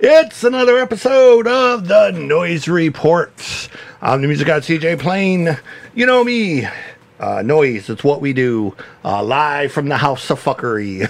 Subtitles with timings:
[0.00, 3.68] It's another episode of the Noise Reports.
[4.00, 5.58] I'm the music guy CJ Plain.
[5.92, 6.68] You know me.
[7.18, 8.76] Uh, noise, it's what we do.
[9.04, 11.08] Uh, live from the house of fuckery.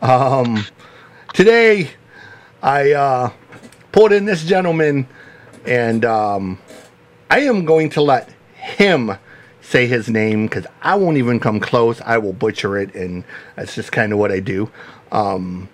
[0.00, 0.64] um,
[1.34, 1.90] today,
[2.62, 3.32] I uh,
[3.90, 5.08] pulled in this gentleman,
[5.66, 6.60] and um,
[7.30, 9.10] I am going to let him
[9.60, 12.00] say his name because I won't even come close.
[12.02, 13.24] I will butcher it, and
[13.56, 14.70] that's just kind of what I do.
[15.10, 15.68] Um,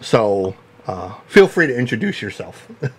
[0.00, 0.56] so
[0.90, 2.66] uh, feel free to introduce yourself.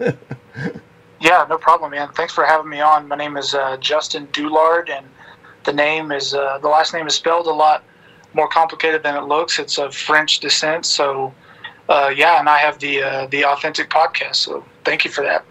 [1.19, 2.09] yeah, no problem, man.
[2.13, 3.07] Thanks for having me on.
[3.07, 5.05] My name is uh, Justin Douillard, and
[5.65, 7.83] the name is uh, the last name is spelled a lot
[8.33, 9.59] more complicated than it looks.
[9.59, 11.33] It's of French descent, so
[11.89, 14.35] uh, yeah, and I have the uh, the authentic podcast.
[14.35, 15.43] So thank you for that.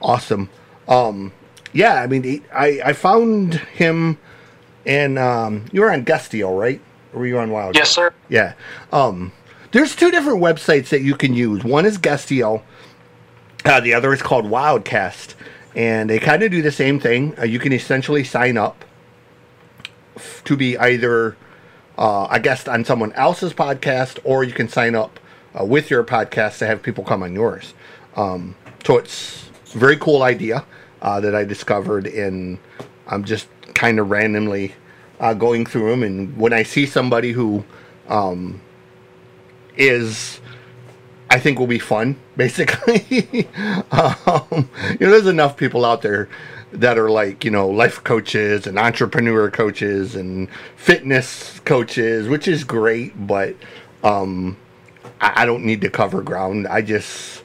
[0.00, 0.48] Awesome.
[0.86, 1.32] Um,
[1.72, 4.18] yeah, I mean, I I found him,
[4.86, 6.80] and um, you were on Guestio, right?
[7.12, 7.74] Or were you on Wild?
[7.74, 8.14] Yes, sir.
[8.28, 8.54] Yeah.
[8.92, 9.32] Um,
[9.72, 11.64] there's two different websites that you can use.
[11.64, 12.62] One is Guestio.
[13.64, 15.34] Uh, the other is called Wildcast,
[15.74, 17.34] and they kind of do the same thing.
[17.38, 18.84] Uh, you can essentially sign up
[20.16, 21.36] f- to be either
[21.96, 25.18] uh, a guest on someone else's podcast, or you can sign up
[25.58, 27.72] uh, with your podcast to have people come on yours.
[28.16, 30.64] Um, so it's a very cool idea
[31.00, 32.58] uh, that I discovered, and
[33.06, 34.74] I'm just kind of randomly
[35.20, 36.02] uh, going through them.
[36.02, 37.64] And when I see somebody who
[38.08, 38.60] um,
[39.76, 40.40] is
[41.32, 43.48] I think will be fun, basically.
[43.90, 46.28] um, you know, there's enough people out there
[46.72, 52.64] that are like, you know, life coaches and entrepreneur coaches and fitness coaches, which is
[52.64, 53.56] great, but
[54.04, 54.58] um,
[55.22, 56.66] I, I don't need to cover ground.
[56.66, 57.42] I just,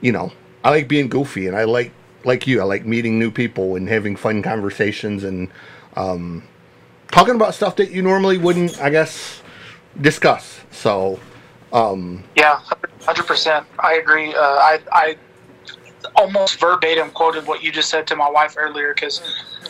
[0.00, 1.92] you know, I like being goofy and I like,
[2.24, 5.50] like you, I like meeting new people and having fun conversations and
[5.96, 6.44] um,
[7.10, 9.42] talking about stuff that you normally wouldn't, I guess,
[10.00, 10.60] discuss.
[10.70, 11.18] So,
[11.74, 12.60] um, yeah,
[13.02, 13.66] hundred percent.
[13.80, 14.32] I agree.
[14.32, 15.16] Uh, I I
[16.16, 19.20] almost verbatim quoted what you just said to my wife earlier because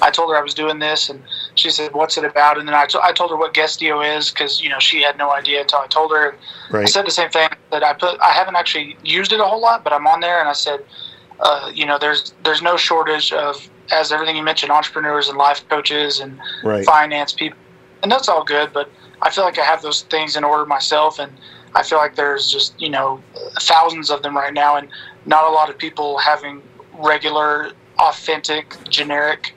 [0.03, 1.23] I told her I was doing this and
[1.55, 4.31] she said, "What's it about?" And then I, t- I told her what Guestio is
[4.31, 6.37] because you know she had no idea until I told her.
[6.71, 6.83] Right.
[6.83, 8.21] I said the same thing that I put.
[8.21, 10.85] I haven't actually used it a whole lot, but I'm on there and I said,
[11.41, 15.67] uh, you know, there's there's no shortage of as everything you mentioned, entrepreneurs and life
[15.69, 16.85] coaches and right.
[16.85, 17.59] finance people,
[18.03, 18.73] and that's all good.
[18.75, 18.91] But
[19.23, 21.33] I feel like I have those things in order myself and
[21.75, 23.23] I feel like there's just you know
[23.61, 24.89] thousands of them right now, and
[25.27, 26.63] not a lot of people having
[26.95, 29.55] regular, authentic, generic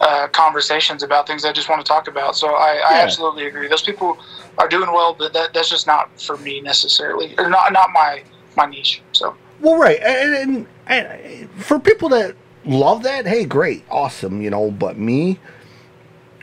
[0.00, 2.36] uh, conversations about things I just want to talk about.
[2.36, 2.80] So I, yeah.
[2.88, 3.68] I, absolutely agree.
[3.68, 4.18] Those people
[4.58, 8.22] are doing well, but that, that's just not for me necessarily, or not not my
[8.56, 9.02] my niche.
[9.12, 14.50] So well, right, and, and, and for people that love that, hey, great, awesome, you
[14.50, 14.70] know.
[14.70, 15.38] But me,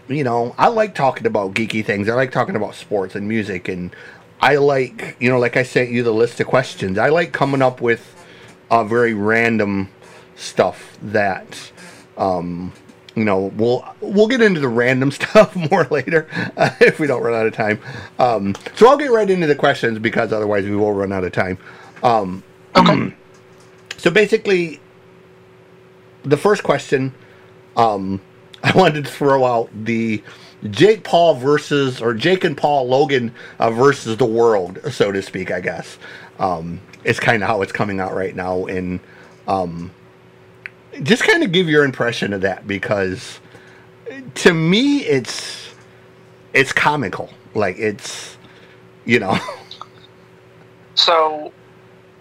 [0.08, 2.10] you know, I like talking about geeky things.
[2.10, 3.96] I like talking about sports and music and
[4.42, 6.98] I like, you know, like I sent you the list of questions.
[6.98, 8.16] I like coming up with
[8.72, 9.90] uh, very random
[10.36, 11.72] stuff that,
[12.18, 12.74] um,
[13.16, 17.22] you know, we'll we'll get into the random stuff more later uh, if we don't
[17.22, 17.80] run out of time.
[18.18, 21.32] Um, so I'll get right into the questions because otherwise we will run out of
[21.32, 21.58] time.
[22.02, 22.44] Um,
[22.76, 23.14] okay.
[23.98, 24.80] So basically,
[26.24, 27.14] the first question,
[27.78, 28.22] um,
[28.64, 30.24] I wanted to throw out the
[30.70, 35.52] Jake Paul versus or Jake and Paul Logan uh, versus the world, so to speak.
[35.52, 35.98] I guess
[36.40, 39.00] um, it's kind of how it's coming out right now, and
[39.48, 39.92] um,
[41.04, 43.40] just kind of give your impression of that because
[44.36, 45.74] to me it's
[46.54, 48.38] it's comical, like it's
[49.06, 49.38] you know.
[50.96, 51.52] So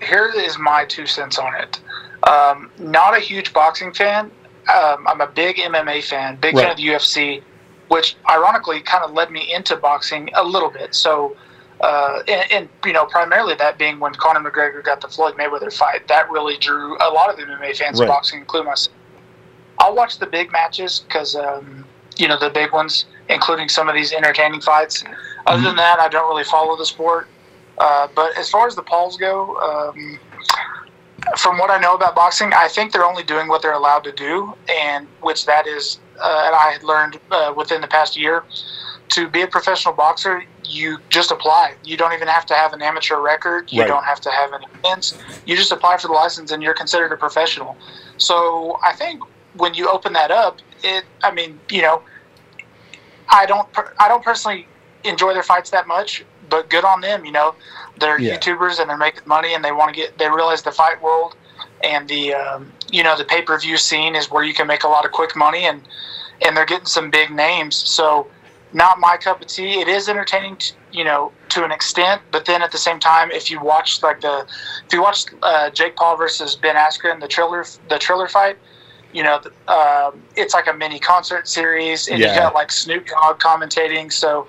[0.00, 1.80] here is my two cents on it.
[2.28, 4.30] Um, not a huge boxing fan.
[4.72, 6.62] Um, I'm a big MMA fan, big right.
[6.62, 7.42] fan of the UFC
[7.90, 10.94] which ironically kind of led me into boxing a little bit.
[10.94, 11.36] So,
[11.80, 15.76] uh, and, and, you know, primarily that being when Conor McGregor got the Floyd Mayweather
[15.76, 18.06] fight, that really drew a lot of the MMA fans right.
[18.06, 18.96] to boxing, including myself.
[19.80, 21.84] I'll watch the big matches because, um,
[22.16, 25.02] you know, the big ones, including some of these entertaining fights.
[25.46, 25.64] Other mm-hmm.
[25.64, 27.26] than that, I don't really follow the sport.
[27.78, 30.20] Uh, but as far as the Pauls go, um,
[31.36, 34.12] from what I know about boxing, I think they're only doing what they're allowed to
[34.12, 38.44] do, and which that is and I had learned uh, within the past year,
[39.10, 41.74] to be a professional boxer, you just apply.
[41.84, 43.70] You don't even have to have an amateur record.
[43.72, 43.88] You right.
[43.88, 45.18] don't have to have any events.
[45.46, 47.76] You just apply for the license, and you're considered a professional.
[48.18, 49.22] So I think
[49.56, 51.04] when you open that up, it.
[51.22, 52.02] I mean, you know,
[53.28, 53.68] I don't.
[53.98, 54.66] I don't personally
[55.04, 57.24] enjoy their fights that much, but good on them.
[57.24, 57.54] You know,
[57.98, 58.38] they're yeah.
[58.38, 60.18] YouTubers and they're making money, and they want to get.
[60.18, 61.34] They realize the fight world
[61.82, 64.84] and the um, you know the pay per view scene is where you can make
[64.84, 65.82] a lot of quick money, and
[66.44, 67.76] and they're getting some big names.
[67.76, 68.26] So
[68.72, 69.80] not my cup of tea.
[69.80, 73.30] It is entertaining, to, you know, to an extent, but then at the same time,
[73.32, 74.46] if you watch like the,
[74.86, 78.56] if you watch uh, Jake Paul versus Ben Askren, the trailer the trailer fight,
[79.12, 82.28] you know, um, it's like a mini concert series, and Yeah.
[82.28, 84.12] you got like Snoop Dogg commentating.
[84.12, 84.46] So,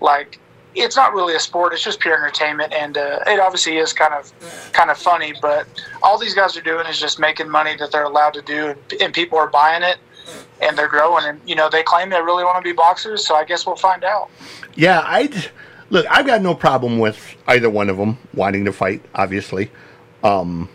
[0.00, 0.38] like,
[0.74, 4.14] it's not really a sport; it's just pure entertainment, and uh, it obviously is kind
[4.14, 4.32] of,
[4.72, 5.32] kind of funny.
[5.40, 5.66] But
[6.02, 9.14] all these guys are doing is just making money that they're allowed to do, and,
[9.14, 9.98] people are buying it,
[10.60, 11.24] and they're growing.
[11.24, 13.76] And you know, they claim they really want to be boxers, so I guess we'll
[13.76, 14.30] find out.
[14.74, 15.30] Yeah, I
[15.90, 16.06] look.
[16.10, 19.04] I've got no problem with either one of them wanting to fight.
[19.14, 19.70] Obviously,
[20.22, 20.68] um,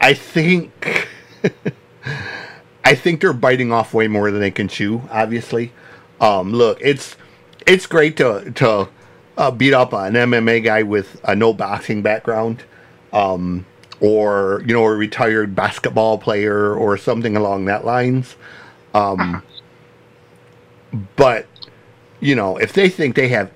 [0.00, 0.72] I think
[2.84, 5.02] I think they're biting off way more than they can chew.
[5.10, 5.72] Obviously,
[6.20, 7.16] um, look, it's
[7.66, 8.88] it's great to to
[9.36, 12.62] uh, beat up an MMA guy with a no boxing background,
[13.12, 13.66] um,
[14.00, 18.36] or you know, a retired basketball player or something along that lines.
[18.94, 19.42] Um,
[21.16, 21.46] but
[22.20, 23.50] you know, if they think they have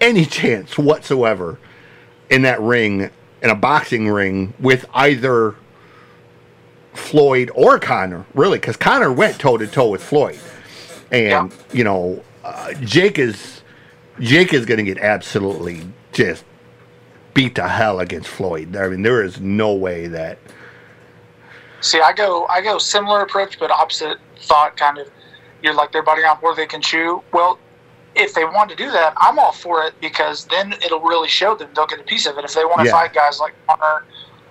[0.00, 1.58] any chance whatsoever
[2.30, 3.10] in that ring,
[3.42, 5.54] in a boxing ring, with either
[6.94, 10.38] Floyd or Conor, really, because Conor went toe to toe with Floyd,
[11.10, 11.48] and Yeah.
[11.72, 13.57] you know, uh, Jake is
[14.20, 15.82] Jake is going to get absolutely
[16.12, 16.44] just
[17.34, 18.76] beat to hell against Floyd.
[18.76, 20.38] I mean, there is no way that.
[21.80, 24.76] See, I go, I go similar approach, but opposite thought.
[24.76, 25.08] Kind of,
[25.62, 27.22] you're like they're biting off more they can chew.
[27.32, 27.58] Well,
[28.16, 31.54] if they want to do that, I'm all for it because then it'll really show
[31.54, 31.70] them.
[31.74, 32.44] They'll get a piece of it.
[32.44, 32.92] If they want to Yeah.
[32.92, 34.04] fight guys like Conor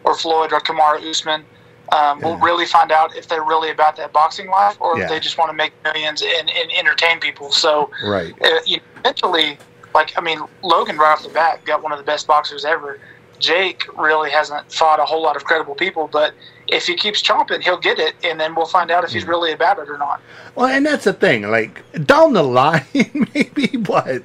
[0.06, 1.44] or Floyd or Kamaru Usman,
[1.92, 5.04] um, we'll really find out if they're really about that boxing life or Yeah.
[5.06, 7.52] if they just want to make millions and, and entertain people.
[7.52, 8.34] So, Right.
[8.44, 9.58] uh, you eventually,
[9.96, 13.00] like I mean, Logan right off the bat got one of the best boxers ever.
[13.40, 16.34] Jake really hasn't fought a whole lot of credible people, but
[16.68, 19.52] if he keeps chomping, he'll get it, and then we'll find out if he's really
[19.52, 20.20] about it or not.
[20.56, 21.44] Well, and that's the thing.
[21.50, 22.84] Like down the line,
[23.34, 24.24] maybe, but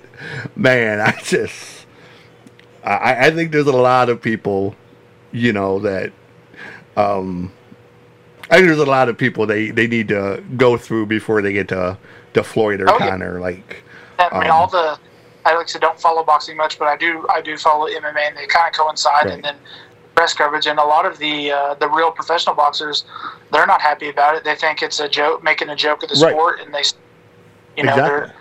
[0.57, 1.87] man, I just,
[2.85, 4.75] I, I think there's a lot of people,
[5.31, 6.11] you know, that,
[6.97, 7.53] um,
[8.51, 11.53] I think there's a lot of people they they need to go through before they
[11.53, 11.97] get to
[12.35, 13.15] to Floyd or Oh, yeah.
[13.39, 13.83] Like,
[14.19, 14.99] I mean, Um, all the
[15.45, 18.29] I like I said, don't follow boxing much, but I do I do follow MMA,
[18.29, 19.25] and they kind of coincide.
[19.25, 19.35] Right.
[19.35, 19.57] And then
[20.15, 23.05] press coverage, and a lot of the uh, the real professional boxers,
[23.51, 24.45] they're not happy about it.
[24.45, 26.33] They think it's a joke, making a joke of the Right.
[26.33, 26.83] sport, and they,
[27.77, 28.09] you know, Exactly.
[28.09, 28.35] they're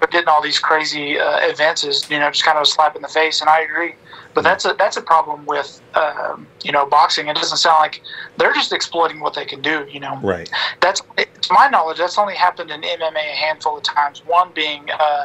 [0.00, 2.96] they're getting all these crazy uh, events is you know just kind of a slap
[2.96, 3.40] in the face.
[3.40, 3.94] And I agree,
[4.36, 7.26] but that's a that's a problem with um, you know boxing.
[7.28, 8.02] It doesn't sound like
[8.36, 9.86] they're just exploiting what they can do.
[9.90, 10.48] You know, right,
[10.80, 14.22] that's to my knowledge that's only happened in MMA a handful of times.
[14.26, 15.24] One being uh,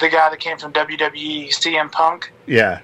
[0.00, 2.32] the guy that came from WWE, CM Punk.
[2.46, 2.80] yeah,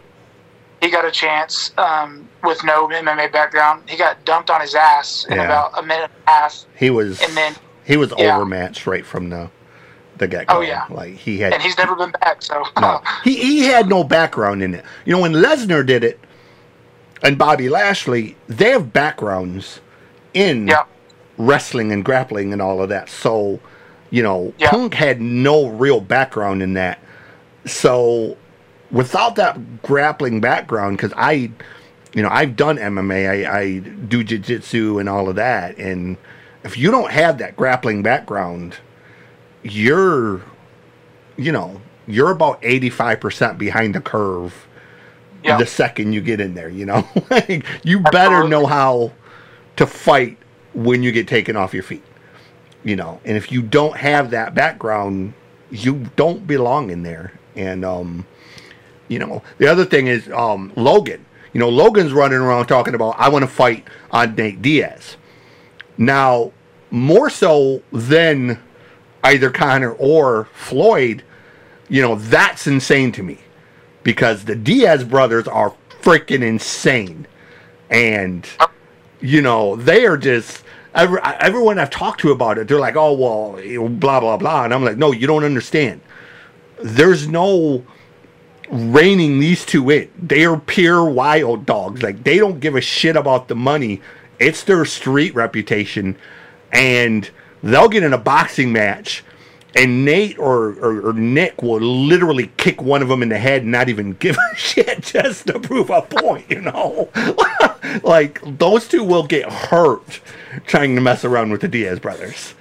[0.80, 3.82] He got a chance um, with no MMA background.
[3.90, 5.44] He got dumped on his ass in Yeah.
[5.44, 7.54] about a minute and a half, he was and then
[7.84, 8.36] he was yeah.
[8.36, 9.50] overmatched right from the
[10.18, 10.58] the get go.
[10.58, 10.86] Oh, yeah.
[10.90, 12.42] like he had and he's never been back.
[12.42, 14.84] So No, he he had no background in it.
[15.04, 16.20] You know, when Lesnar did it,
[17.22, 19.80] and Bobby Lashley, they have backgrounds
[20.34, 20.84] in yeah,
[21.38, 23.08] wrestling and grappling and all of that.
[23.08, 23.60] So,
[24.10, 24.70] you know, Yeah.
[24.70, 26.98] Punk had no real background in that.
[27.66, 28.36] So,
[28.90, 31.50] without that grappling background, because I,
[32.12, 36.16] you know, I've done MMA, I, I do jiu-jitsu and all of that, and
[36.62, 38.76] if you don't have that grappling background,
[39.64, 40.42] you're,
[41.36, 44.66] you know, you're about 85% behind the curve
[45.44, 47.06] yeah, the second you get in there, you know?
[47.30, 49.12] Like, you better know how
[49.76, 50.38] to fight
[50.72, 52.04] when you get taken off your feet.
[52.82, 55.32] You know, and if you don't have that background,
[55.70, 57.32] you don't belong in there.
[57.56, 58.26] And um,
[59.08, 61.24] you know, the other thing is um Logan.
[61.54, 65.16] You know, Logan's running around talking about I want to fight on Nate Diaz.
[65.96, 66.52] Now,
[66.90, 68.60] more so than
[69.24, 71.24] either Conor or Floyd,
[71.88, 73.38] you know, that's insane to me
[74.02, 77.26] because the Diaz brothers are freaking insane.
[77.90, 78.48] And,
[79.20, 80.62] you know, they are just,
[80.94, 84.64] every, everyone I've talked to about it, they're like, oh, well, blah, blah, blah.
[84.64, 86.00] And I'm like, no, you don't understand.
[86.82, 87.84] There's no
[88.70, 90.10] reining these two in.
[90.20, 92.02] They are pure wild dogs.
[92.02, 94.02] Like, they don't give a shit about the money,
[94.38, 96.16] it's their street reputation.
[96.72, 97.30] And
[97.64, 99.24] they'll get in a boxing match
[99.76, 103.62] and Nate or, or, or Nick will literally kick one of them in the head
[103.62, 107.08] and not even give a shit just to prove a point, you know?
[108.04, 110.20] like, those two will get hurt
[110.66, 112.54] trying to mess around with the Diaz brothers.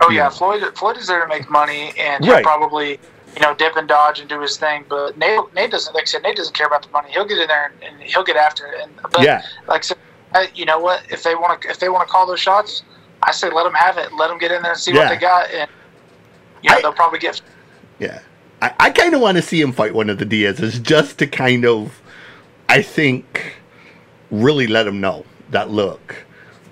[0.00, 0.22] oh yeah.
[0.24, 0.28] yeah.
[0.30, 2.36] Floyd Floyd is there to make money, and Right.
[2.36, 2.98] he'll probably
[3.34, 4.84] you know dip and dodge and do his thing.
[4.88, 7.10] But Nate Nate doesn't like I said Nate doesn't care about the money.
[7.10, 8.80] He'll get in there and, and he'll get after it.
[8.82, 9.42] And but Yeah.
[9.68, 9.94] like I
[10.42, 11.02] said, you know what?
[11.10, 12.82] If they want to if they want to call those shots,
[13.26, 14.12] I say let them have it.
[14.14, 15.00] Let them get in there and see Yeah.
[15.00, 15.68] what they got, and
[16.62, 17.40] you know I- they'll probably get.
[17.98, 18.20] Yeah.
[18.62, 21.26] I, I kind of want to see him fight one of the Diaz's just to
[21.26, 22.00] kind of,
[22.68, 23.56] I think,
[24.30, 26.24] really let him know that look,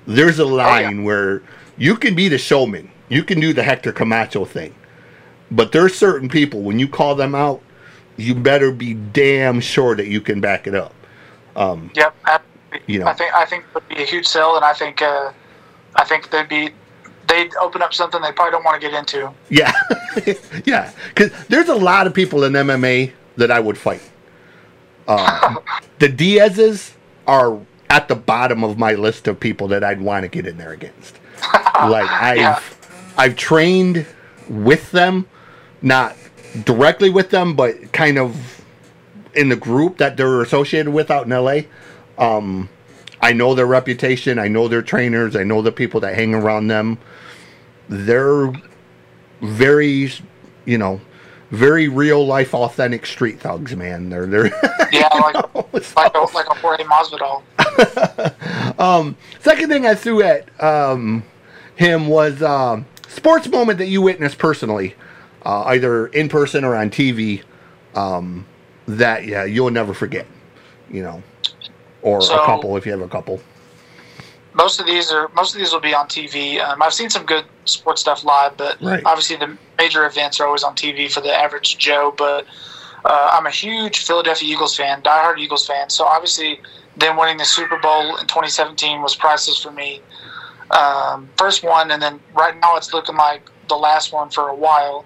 [0.07, 1.03] there's a line oh, yeah.
[1.03, 1.43] where
[1.77, 4.75] you can be the showman, you can do the Hector Camacho thing,
[5.51, 7.63] but there's certain people when you call them out,
[8.17, 10.95] you better be damn sure that you can back it up.
[11.57, 12.15] Um, yep,
[12.87, 15.03] you know, I think I think it would be a huge sell, and I think
[15.03, 15.33] uh,
[15.97, 16.71] I think they'd be
[17.29, 19.33] they'd open up something they probably don't want to get into.
[19.51, 19.73] Yeah,
[20.65, 24.03] yeah, because there's a lot of people in MMA that I would fight.
[25.09, 25.59] Um,
[25.99, 26.95] the Diaz's
[27.27, 27.61] are
[27.91, 30.73] at the bottom of my list of people that I'd want to get in there
[30.73, 31.19] against.
[31.53, 32.61] like I've yeah.
[33.17, 34.07] I've trained
[34.49, 35.29] with them,
[35.83, 36.17] not
[36.65, 38.65] directly with them, but kind of
[39.35, 41.63] in the group that they're associated with out in LA.
[42.19, 42.69] Um,
[43.25, 44.39] I know their reputation.
[44.39, 45.35] I know their trainers.
[45.35, 46.99] I know the people that hang around them.
[47.89, 48.53] They're
[49.41, 50.13] very,
[50.67, 51.01] you know,
[51.51, 54.11] very real life, authentic street thugs, man.
[54.11, 54.49] They're they're
[54.93, 55.55] yeah, like
[55.97, 58.79] like a, like a Jorge Masvidal.
[58.79, 61.25] um, second thing I threw at um,
[61.77, 64.97] him was um, sports moment that you witnessed personally,
[65.47, 67.43] uh, either in person or on TV.
[67.95, 68.45] Um,
[68.87, 70.27] that yeah, you'll never forget.
[70.91, 71.23] You know,
[72.05, 73.41] or so, a couple if you have a couple
[74.55, 76.61] most of these are most of these will be on TV.
[76.61, 79.03] Um, I've seen some good sports stuff live, but right.
[79.05, 82.15] obviously the major events are always on TV for the average Joe.
[82.17, 82.47] But
[83.05, 85.91] uh, I'm a huge Philadelphia Eagles fan, diehard Eagles fan.
[85.91, 86.61] So obviously,
[86.97, 90.01] them winning the Super Bowl in 2017 was priceless for me.
[90.71, 94.55] Um, first one, and then right now it's looking like the last one for a
[94.55, 95.05] while,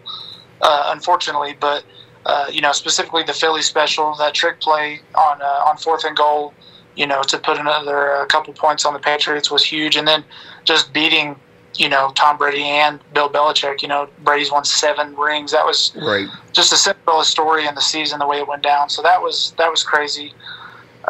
[0.61, 1.57] uh, unfortunately.
[1.59, 1.85] But
[2.27, 6.15] uh, you know, specifically the Philly special, that trick play on uh, on fourth and
[6.15, 6.53] goal
[6.99, 9.95] you know, to put another uh, couple points on the Patriots was huge.
[9.95, 10.25] And then
[10.65, 11.37] just beating,
[11.77, 13.83] you know, Tom Brady and Bill Belichick.
[13.83, 15.53] You know, Brady's won seven rings.
[15.53, 16.27] That was right.
[16.53, 18.89] just a simple story in the season, the way it went down.
[18.91, 20.35] So that was that was crazy.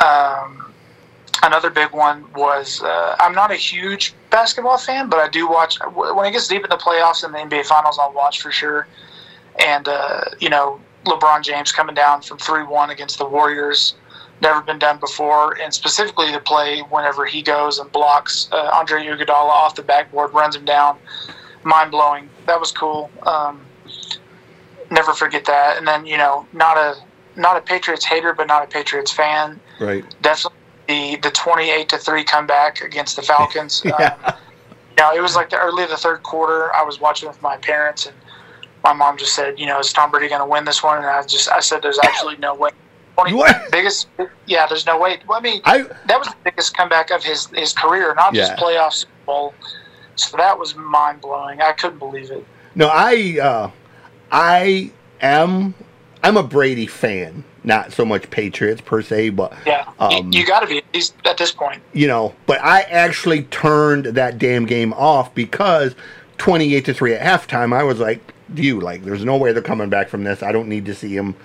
[0.04, 0.74] Um,
[1.42, 5.78] another big one was uh, I'm not a huge basketball fan, but I do watch
[5.94, 7.98] when it gets deep in the playoffs and the NBA Finals.
[7.98, 8.86] I'll watch for sure.
[9.58, 13.94] And uh, you know, LeBron James coming down from three one against the Warriors
[14.40, 19.04] never been done before, and specifically the play whenever he goes and blocks uh, Andre
[19.04, 20.98] Iguodala off the backboard, runs him down,
[21.64, 22.28] mind blowing.
[22.46, 23.10] That was cool.
[23.22, 23.64] Um,
[24.90, 25.76] never forget that.
[25.78, 26.96] And then you know, not a
[27.36, 29.60] not a Patriots hater, but not a Patriots fan.
[29.80, 30.04] Right.
[30.22, 33.82] Definitely the the twenty eight to three comeback against the Falcons.
[33.84, 34.16] yeah.
[34.24, 34.34] Um,
[34.90, 36.74] you know, it was like the early of the third quarter.
[36.74, 38.16] I was watching with my parents, and
[38.82, 41.06] my mom just said, "You know, is Tom Brady going to win this one?" And
[41.06, 42.70] I just I said, "There's absolutely no way."
[43.18, 43.72] 20, what?
[43.72, 44.08] biggest.
[44.46, 45.18] Yeah, there's no way.
[45.30, 48.48] I mean, I, that was the biggest comeback of his his career, not yeah.
[48.48, 49.54] just playoffs Bowl.
[50.16, 51.60] So that was mind blowing.
[51.60, 52.44] I couldn't believe it.
[52.74, 53.70] No, I uh,
[54.32, 55.74] I am
[56.22, 60.46] I'm a Brady fan, not so much Patriots per se, but yeah, um, you, you
[60.46, 60.82] got to be
[61.24, 61.82] at this point.
[61.92, 65.94] You know, but I actually turned that damn game off because
[66.38, 67.72] 28 to three at halftime.
[67.72, 68.20] I was like,
[68.54, 70.42] you like, there's no way they're coming back from this.
[70.42, 71.36] I don't need to see him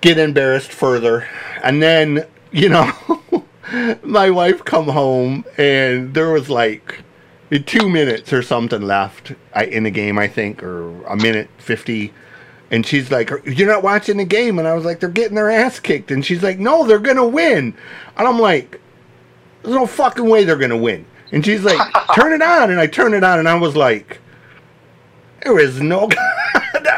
[0.00, 1.28] get embarrassed further.
[1.62, 2.92] And then, you know,
[4.02, 7.02] my wife come home and there was like
[7.66, 12.12] two minutes or something left in the game, I think, or a minute 50.
[12.70, 14.58] And she's like, You're not watching the game.
[14.58, 16.10] And I was like, They're getting their ass kicked.
[16.10, 17.74] And she's like, No, they're going to win.
[18.16, 18.80] And I'm like,
[19.62, 21.06] There's no fucking way they're going to win.
[21.30, 21.78] And she's like,
[22.14, 22.70] Turn it on.
[22.70, 24.18] And I turn it on and I was like,
[25.44, 26.08] There is no.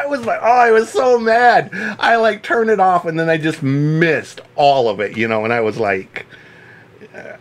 [0.09, 1.69] That was like, oh, I was so mad.
[1.99, 5.43] I like turned it off and then I just missed all of it, you know,
[5.43, 6.25] and I was like,
[7.15, 7.33] uh,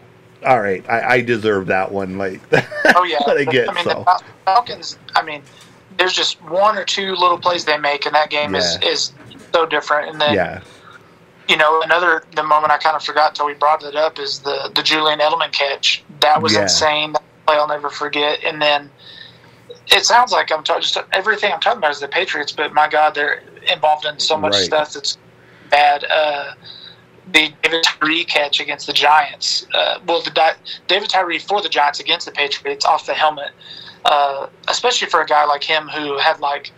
[0.46, 2.18] all right, I, I deserve that one.
[2.18, 4.04] Like, oh yeah, I get I mean, so.
[4.04, 4.98] the Falcons.
[5.14, 5.42] I mean,
[5.98, 8.60] there's just one or two little plays they make, and that game yeah.
[8.60, 9.12] is is
[9.52, 10.10] so different.
[10.10, 10.60] And then, yeah.
[11.48, 14.38] you know, another the moment I kind of forgot until we brought it up is
[14.40, 16.04] the the Julian Edelman catch.
[16.20, 16.62] That was yeah.
[16.62, 17.12] insane.
[17.14, 18.44] That play I'll never forget.
[18.44, 18.90] And then
[19.90, 20.82] it sounds like I'm talking.
[20.82, 23.42] Just everything I'm talking about is the Patriots, but my God, they're
[23.72, 24.64] involved in so much right.
[24.64, 25.18] stuff that's
[25.70, 26.04] bad.
[26.10, 26.54] Uh,
[27.32, 29.66] the David Tyree catch against the Giants.
[29.74, 33.50] Uh, well, the Di- David Tyree for the Giants against the Patriots off the helmet,
[34.04, 36.72] uh, especially for a guy like him who had like,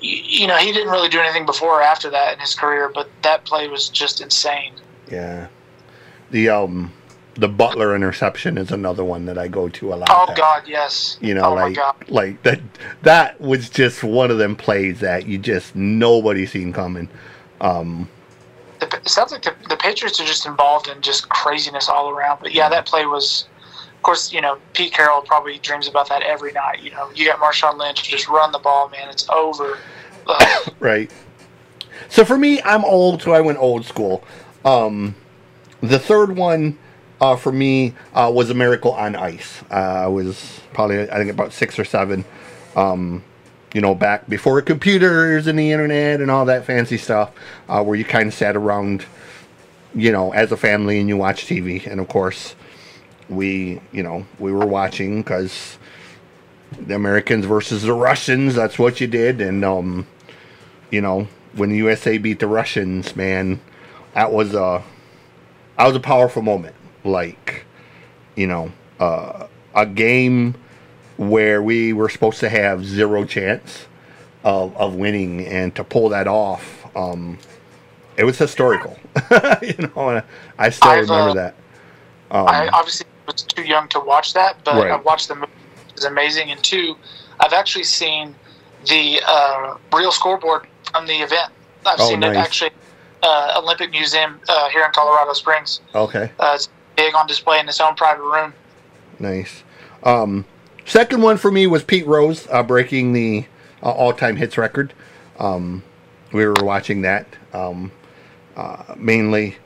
[0.00, 2.90] you, you, know, he didn't really do anything before or after that in his career,
[2.92, 4.72] but that play was just insane.
[5.10, 5.48] Yeah,
[6.30, 6.92] the um,
[7.34, 10.08] the Butler interception is another one that I go to a lot.
[10.10, 11.16] Oh God, yes.
[11.20, 12.60] You know, oh, like like that
[13.02, 17.08] that was just one of them plays that you just nobody seen coming.
[17.60, 18.08] Um,
[18.82, 22.40] it sounds like the, the Patriots are just involved in just craziness all around.
[22.40, 23.46] But yeah, that play was,
[23.94, 26.82] of course, you know, Pete Carroll probably dreams about that every night.
[26.82, 29.78] You know, you got Marshawn Lynch just run the ball, man, it's over.
[30.80, 31.10] right.
[32.08, 34.24] So for me, I'm old, so I went old school.
[34.64, 35.14] Um,
[35.80, 36.78] the third one
[37.22, 39.62] uh, for me uh, was a Miracle on Ice.
[39.70, 42.24] Uh, I was probably I think about six or seven.
[42.74, 43.22] Um,
[43.72, 47.32] you know, back before computers and the internet and all that fancy stuff,
[47.68, 49.06] uh, where you kind of sat around,
[49.94, 51.86] you know, as a family and you watch TV.
[51.86, 52.54] And of course,
[53.30, 55.78] we, you know, we were watching because
[56.72, 58.56] the Americans versus the Russians.
[58.56, 60.08] That's what you did, and um,
[60.90, 63.60] you know, when the USA beat the Russians, man,
[64.12, 64.82] that was a
[65.78, 66.74] that was a powerful moment.
[67.04, 67.64] Like,
[68.36, 70.54] you know, uh, a game
[71.16, 73.86] where we were supposed to have zero chance
[74.44, 77.38] of, of winning, and to pull that off, um,
[78.16, 78.98] it was historical.
[79.62, 80.22] you know,
[80.58, 81.54] I still I've, remember uh, that.
[82.30, 84.90] Um, I obviously was too young to watch that, but right.
[84.90, 85.52] I watched the movie.
[85.88, 86.50] It was amazing.
[86.50, 86.96] And two,
[87.40, 88.34] I've actually seen
[88.88, 91.52] the uh, real scoreboard from the event.
[91.86, 92.36] I've oh, seen nice.
[92.36, 92.70] it actually
[93.22, 95.80] uh, Olympic Museum uh, here in Colorado Springs.
[95.94, 96.30] Okay.
[96.38, 96.68] Uh, it's
[97.02, 98.54] big on display in his own private room.
[99.18, 99.64] Nice.
[100.02, 100.44] Um,
[100.84, 103.46] second one for me was Pete Rose uh, breaking the
[103.82, 104.92] uh, all-time hits record.
[105.38, 105.82] Um,
[106.32, 107.92] we were watching that um,
[108.56, 109.56] uh, mainly,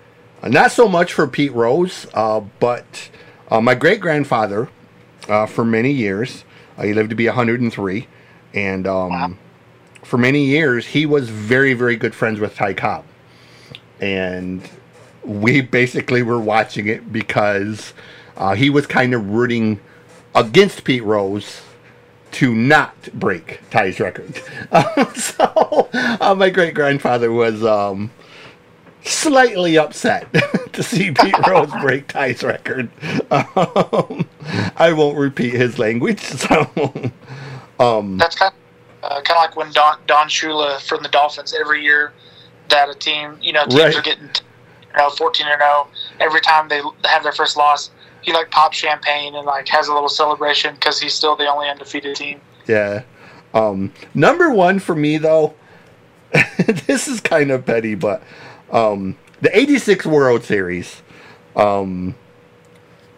[0.43, 3.11] not so much for Pete Rose, but
[3.51, 4.69] my great grandfather,
[5.49, 6.45] for many years,
[6.81, 8.07] he lived to be 103,
[8.55, 9.33] and um, wow.
[10.03, 13.05] for many years he was very, very good friends with Ty Cobb
[14.01, 14.69] and
[15.27, 17.93] we basically were watching it because
[18.37, 19.81] uh, he was kind of rooting
[20.35, 21.63] against Pete Rose
[22.33, 24.41] to not break Ty's record.
[25.17, 28.11] So uh, my great grandfather was um,
[29.03, 30.33] slightly upset
[30.73, 32.91] to see Pete Rose break Ty's record.
[33.31, 34.29] Um,
[34.77, 36.21] I won't repeat his language.
[36.21, 36.71] So
[37.81, 38.53] um, that's kind
[39.03, 42.13] of, uh, kind of like when Don Don Shula from the Dolphins every year
[42.69, 43.97] that a team you know teams right.
[43.97, 44.29] are getting.
[44.29, 44.43] T-
[44.97, 45.89] Know 14 0.
[46.21, 47.91] Every time they have their first loss,
[48.23, 51.69] he like pops champagne and like has a little celebration because he's still the only
[51.69, 52.41] undefeated team.
[52.67, 53.03] Yeah.
[53.55, 55.55] Um, number one for me though,
[56.87, 58.23] this is kind of petty, but
[58.71, 61.03] um, the '86 World Series.
[61.55, 62.15] Um,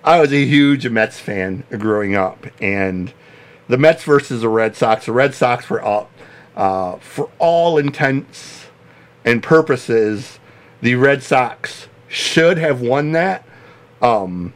[0.04, 3.12] I was a huge Mets fan growing up, and
[3.68, 5.06] the Mets versus the Red Sox.
[5.06, 6.10] The Red Sox were up
[6.56, 8.66] uh, for all intents
[9.24, 10.38] and purposes
[10.80, 13.46] the Red Sox should have won that.
[14.00, 14.54] Um,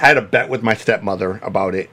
[0.00, 1.90] I had a bet with my stepmother about it,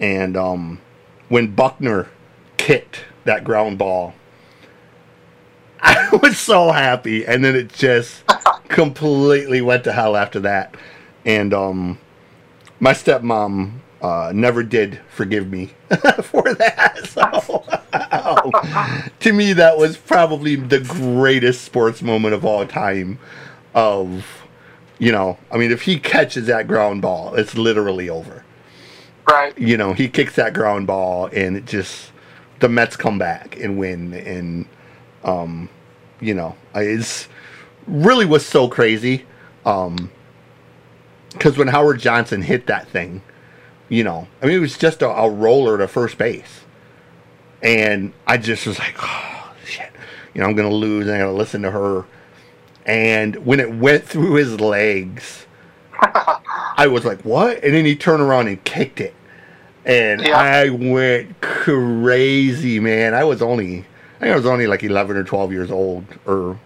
[0.00, 0.80] and um,
[1.28, 2.08] when Buckner
[2.56, 4.14] kicked that ground ball,
[5.80, 8.24] I was so happy, and then it just
[8.68, 10.74] completely went to hell after that.
[11.24, 11.98] And um,
[12.80, 15.66] my stepmom uh, never did forgive me
[16.22, 16.98] for that.
[17.10, 17.64] So,
[19.20, 23.18] to me, that was probably the greatest sports moment of all time.
[23.74, 24.44] Of,
[24.98, 28.44] you know, I mean, if he catches that ground ball, it's literally over.
[29.28, 29.58] Right.
[29.58, 32.12] You know, he kicks that ground ball, and it just
[32.60, 34.66] the Mets come back and win, and
[35.24, 35.68] um,
[36.20, 37.28] you know, it's
[37.86, 39.26] really was so crazy.
[39.64, 40.10] Um,
[41.32, 43.22] because when Howard Johnson hit that thing
[43.90, 46.60] you know, I mean, it was just a, a roller to first base.
[47.62, 49.90] And I just was like, oh, shit.
[50.32, 51.06] You know, I'm going to lose.
[51.06, 52.06] And I got to listen to her.
[52.86, 55.46] And when it went through his legs,
[56.00, 57.62] I was like, what?
[57.62, 59.14] And then he turned around and kicked it.
[59.84, 60.36] And yeah.
[60.36, 63.12] I went crazy, man.
[63.12, 63.80] I was only,
[64.16, 66.04] I think I was only like 11 or 12 years old.
[66.26, 66.58] Or,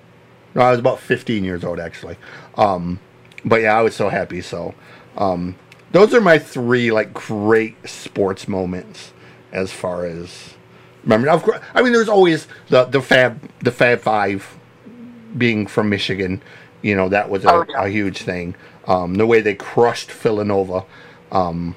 [0.54, 2.16] no, I was about 15 years old, actually.
[2.56, 3.00] Um,
[3.44, 4.42] but yeah, I was so happy.
[4.42, 4.74] So,
[5.16, 5.56] um,
[5.92, 9.12] those are my three like great sports moments
[9.52, 10.54] as far as
[11.04, 11.30] remember.
[11.30, 14.56] Of course, I mean, there's always the the Fab the Fab Five
[15.36, 16.42] being from Michigan.
[16.82, 17.84] You know that was a, oh, yeah.
[17.84, 18.54] a huge thing.
[18.86, 20.84] Um, the way they crushed Villanova,
[21.32, 21.76] um,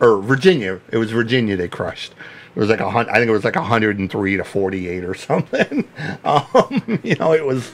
[0.00, 0.80] or Virginia.
[0.90, 2.14] It was Virginia they crushed.
[2.54, 3.10] It was like a hundred.
[3.10, 5.88] I think it was like hundred and three to forty eight or something.
[6.24, 7.72] um, you know, it was.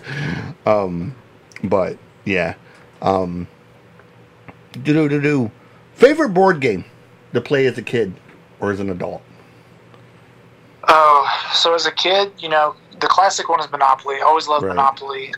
[0.66, 1.14] Um,
[1.62, 2.54] but yeah.
[4.72, 5.50] Do do do do.
[5.94, 6.84] Favorite board game
[7.32, 8.14] to play as a kid
[8.60, 9.22] or as an adult?
[10.88, 14.16] Oh, so as a kid, you know, the classic one is Monopoly.
[14.16, 14.74] I always loved right.
[14.74, 15.34] Monopoly.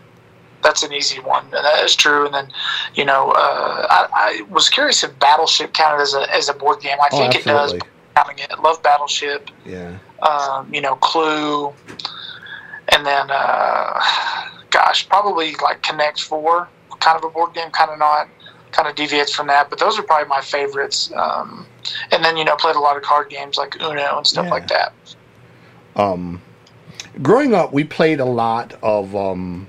[0.62, 2.25] That's an easy one, and that is true.
[2.25, 2.53] And then,
[2.95, 6.81] you know, uh, I, I, was curious if Battleship counted as a as a board
[6.81, 6.99] game.
[7.01, 7.79] I oh, think absolutely.
[7.79, 7.88] it does.
[8.14, 9.51] Counting it, love Battleship.
[9.66, 9.99] Yeah.
[10.21, 11.73] Um, you know, Clue,
[12.90, 14.01] and then, uh,
[14.71, 16.68] gosh, probably like Connect Four,
[17.01, 18.29] kind of a board game, kind of not
[18.72, 19.70] kind of deviates from that.
[19.70, 21.12] But those are probably my favorites.
[21.14, 21.66] Um,
[22.11, 24.50] and then you know played a lot of card games like Uno and stuff yeah.
[24.50, 24.92] like that.
[25.96, 26.40] Um,
[27.20, 29.68] growing up, we played a lot of um,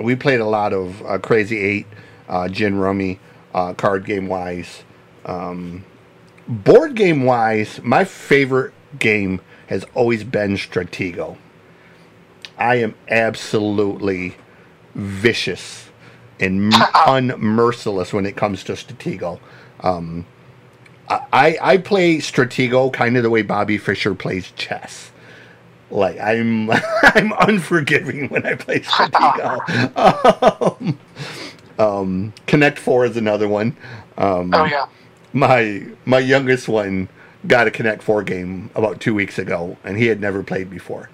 [0.00, 1.86] we played a lot of uh, Crazy Eight,
[2.28, 3.20] uh, Gin Rummy,
[3.54, 4.84] uh, card game wise.
[5.24, 5.84] Um,
[6.48, 11.36] board game wise, my favorite game has always been Stratego.
[12.58, 14.36] I am absolutely
[14.94, 15.88] vicious
[16.42, 19.38] and unmerciless when it comes to Stratego.
[19.80, 20.26] Um,
[21.08, 25.10] I, I play Stratego kind of the way Bobby Fischer plays chess.
[25.90, 26.70] Like I'm
[27.02, 29.96] I'm unforgiving when I play Stratego.
[30.80, 30.98] um,
[31.78, 33.76] um, Connect Four is another one.
[34.16, 34.86] Um, oh yeah.
[35.32, 37.08] My my youngest one
[37.46, 41.10] got a Connect Four game about two weeks ago, and he had never played before.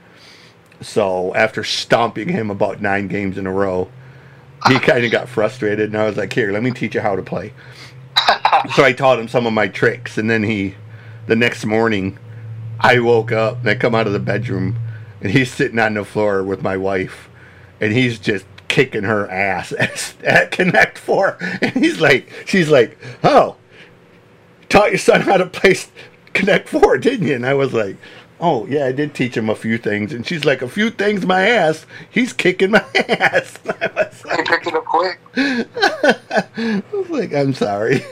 [0.81, 3.91] So after stomping him about nine games in a row,
[4.67, 7.17] he kind of got frustrated, and I was like, "Here, let me teach you how
[7.17, 7.53] to play."
[8.75, 10.75] so I taught him some of my tricks, and then he,
[11.27, 12.19] the next morning,
[12.81, 14.79] I woke up and I come out of the bedroom,
[15.21, 17.29] and he's sitting on the floor with my wife,
[17.81, 22.99] and he's just kicking her ass at, at Connect Four, and he's like, she's like,
[23.23, 23.57] "Oh,
[24.69, 25.77] taught your son how to play
[26.35, 27.97] Connect Four, didn't you?" And I was like,
[28.41, 31.27] Oh yeah, I did teach him a few things, and she's like, "A few things,
[31.27, 31.87] my ass.
[32.09, 35.19] He's kicking my ass." I was like, he picked it up quick.
[35.37, 38.05] I was like, "I'm sorry."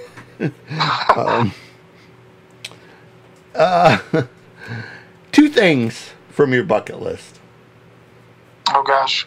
[1.16, 1.52] um,
[3.54, 3.98] uh,
[5.32, 7.40] two things from your bucket list.
[8.74, 9.26] Oh gosh,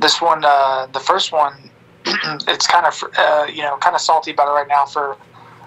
[0.00, 1.70] this one, uh, the first one,
[2.06, 5.18] it's kind of uh, you know kind of salty about it right now for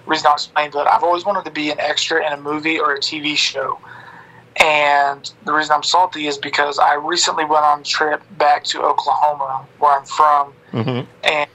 [0.04, 0.72] reason I'll explain.
[0.72, 3.78] But I've always wanted to be an extra in a movie or a TV show
[4.60, 8.82] and the reason I'm salty is because I recently went on a trip back to
[8.82, 11.10] Oklahoma, where I'm from, mm-hmm.
[11.24, 11.50] and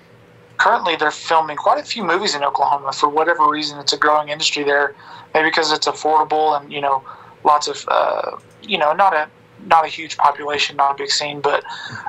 [0.57, 2.93] currently they're filming quite a few movies in Oklahoma.
[2.93, 4.95] For whatever reason, it's a growing industry there.
[5.33, 7.03] Maybe because it's affordable and you know,
[7.43, 9.27] lots of uh, you know, not a
[9.65, 11.63] not a huge population, not a big scene, but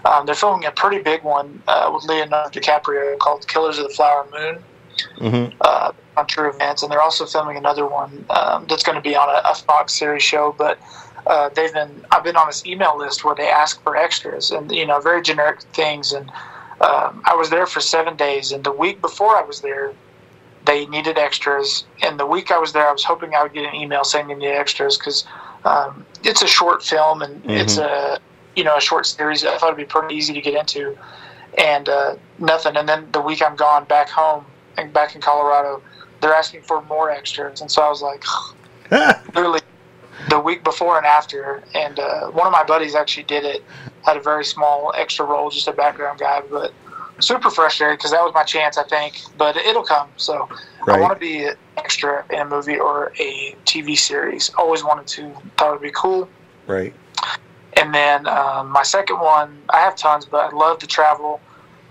[0.05, 3.95] um, they're filming a pretty big one uh, with Leonardo DiCaprio called "Killers of the
[3.95, 4.65] Flower Moon."
[5.19, 5.57] Mm-hmm.
[5.61, 9.17] Uh, on true events, and they're also filming another one um, that's going to be
[9.17, 10.55] on a, a, Fox series show.
[10.57, 10.79] But
[11.27, 14.71] uh, they've been I've been on this email list where they ask for extras and
[14.71, 16.13] you know very generic things.
[16.13, 16.31] And
[16.81, 19.93] um, I was there for seven days, and the week before I was there,
[20.67, 21.85] they needed extras.
[22.03, 24.29] And the week I was there, I was hoping I would get an email saying
[24.29, 25.27] they needed extras because
[25.65, 27.51] um, it's a short film and mm-hmm.
[27.51, 28.19] it's a
[28.57, 29.45] you know a short series.
[29.45, 30.97] I thought it'd be pretty easy to get into,
[31.59, 32.77] and uh, nothing.
[32.77, 34.45] And then the week I'm gone back home
[34.77, 35.83] and back in Colorado
[36.25, 38.25] they're asking for more extras, and so I was like,
[39.35, 39.61] literally
[40.31, 41.63] the week before and after.
[41.75, 43.63] And uh, one of my buddies actually did it,
[44.03, 46.73] had a very small extra role, just a background guy, but
[47.19, 49.21] super frustrated because that was my chance, I think.
[49.37, 50.09] But it'll come.
[50.17, 50.49] So
[50.87, 50.97] right.
[50.97, 54.51] I want to be an extra in a movie or a TV series.
[54.57, 55.31] Always wanted to.
[55.59, 56.29] Thought it would be cool.
[56.67, 56.95] Right.
[57.77, 61.41] And then um, my second one, I have tons, but I love to travel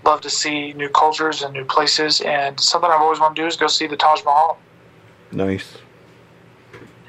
[0.04, 2.20] love to see new cultures and new places.
[2.20, 4.58] And something I've always wanted to do is go see the Taj Mahal.
[5.32, 5.78] Nice.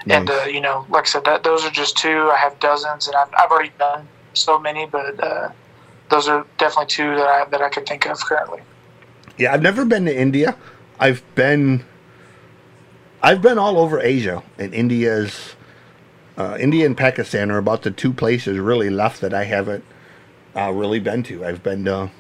[0.08, 2.29] And uh, you know, like I said, that those are just two.
[2.29, 5.49] I have dozens, and I've, I've already done so many, but uh,
[6.10, 8.62] those are definitely two that I that I can think of currently.
[9.38, 10.55] Yeah, I've never been to India.
[10.99, 11.84] I've been,
[13.21, 15.55] I've been all over Asia, and India's,
[16.38, 19.84] uh, India and Pakistan are about the two places really left that I haven't
[20.55, 21.43] uh, really been to.
[21.43, 22.12] I've been to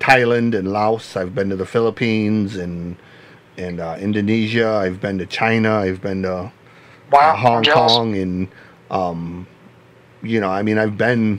[0.00, 1.16] Thailand and Laos.
[1.16, 2.96] I've been to the Philippines and
[3.56, 4.68] and uh, Indonesia.
[4.68, 5.76] I've been to China.
[5.76, 6.52] I've been to
[7.10, 8.48] wow, uh, Hong Kong and
[8.90, 9.46] um,
[10.22, 11.38] you know, I mean, I've been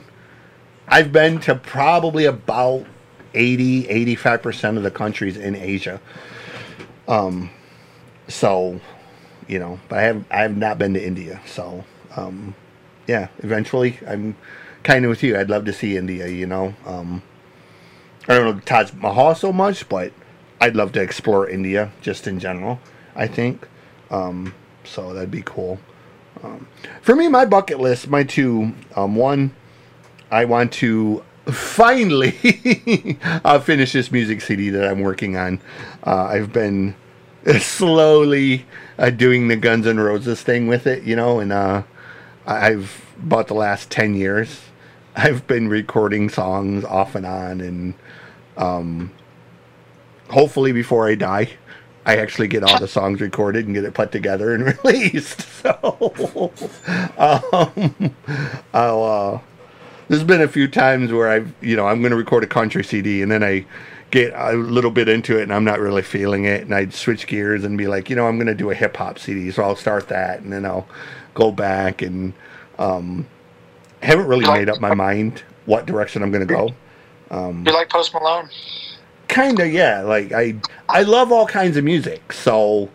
[0.88, 2.86] I've been to probably about
[3.34, 6.00] 80 85% of the countries in Asia.
[7.08, 7.50] Um
[8.28, 8.80] so,
[9.46, 11.40] you know, but I have I have not been to India.
[11.46, 11.84] So,
[12.16, 12.54] um
[13.06, 14.36] yeah, eventually I'm
[14.82, 15.38] kind of with you.
[15.38, 16.74] I'd love to see India, you know.
[16.86, 17.22] Um
[18.28, 20.12] I don't know Taj Mahal so much, but
[20.60, 22.80] I'd love to explore India just in general.
[23.14, 23.66] I think
[24.10, 25.12] um, so.
[25.12, 25.78] That'd be cool.
[26.42, 26.68] Um,
[27.02, 28.74] for me, my bucket list, my two.
[28.94, 29.54] Um, one,
[30.30, 35.60] I want to finally uh, finish this music CD that I'm working on.
[36.04, 36.94] Uh, I've been
[37.60, 38.66] slowly
[38.98, 41.82] uh, doing the Guns N' Roses thing with it, you know, and uh,
[42.46, 44.62] I've about the last ten years.
[45.14, 47.94] I've been recording songs off and on, and
[48.56, 49.10] um,
[50.30, 51.50] hopefully, before I die,
[52.04, 55.42] I actually get all the songs recorded and get it put together and released.
[55.42, 56.52] So,
[57.18, 58.14] um,
[58.72, 59.04] I'll.
[59.04, 59.40] Uh,
[60.08, 62.84] there's been a few times where I've, you know, I'm going to record a country
[62.84, 63.66] CD and then I
[64.10, 67.26] get a little bit into it and I'm not really feeling it, and I'd switch
[67.26, 69.62] gears and be like, you know, I'm going to do a hip hop CD, so
[69.62, 70.86] I'll start that and then I'll
[71.34, 72.32] go back and
[72.78, 73.26] um,
[74.02, 76.70] haven't really made up my mind what direction I'm going to go.
[77.30, 78.48] Um, you like Post Malone?
[79.28, 80.02] Kind of, yeah.
[80.02, 80.54] Like I,
[80.88, 82.32] I love all kinds of music.
[82.32, 82.88] So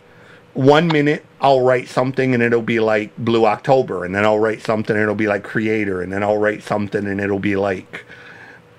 [0.54, 4.62] one minute I'll write something and it'll be like Blue October, and then I'll write
[4.62, 8.04] something and it'll be like Creator, and then I'll write something and it'll be like,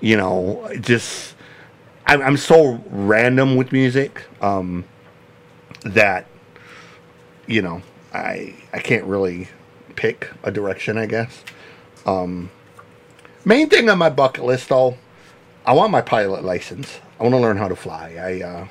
[0.01, 1.35] you know, just
[2.05, 4.85] I'm, I'm so random with music um,
[5.83, 6.27] that
[7.47, 7.81] you know
[8.13, 9.47] I I can't really
[9.95, 10.97] pick a direction.
[10.97, 11.43] I guess.
[12.05, 12.49] Um,
[13.45, 14.97] main thing on my bucket list, though,
[15.65, 16.99] I want my pilot license.
[17.19, 18.15] I want to learn how to fly.
[18.19, 18.67] I uh,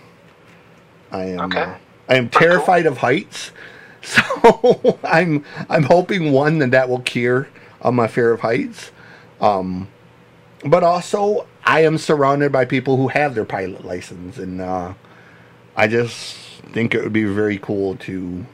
[1.10, 1.60] I am okay.
[1.60, 1.74] uh,
[2.08, 2.92] I am terrified cool.
[2.92, 3.52] of heights,
[4.02, 7.48] so I'm I'm hoping one that that will cure
[7.80, 8.90] on my fear of heights.
[9.40, 9.88] Um,
[10.64, 14.94] but also, I am surrounded by people who have their pilot license, and uh,
[15.76, 16.36] I just
[16.72, 18.46] think it would be very cool to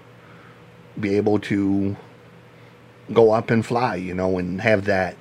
[0.98, 1.96] be able to
[3.12, 5.16] go up and fly, you know, and have that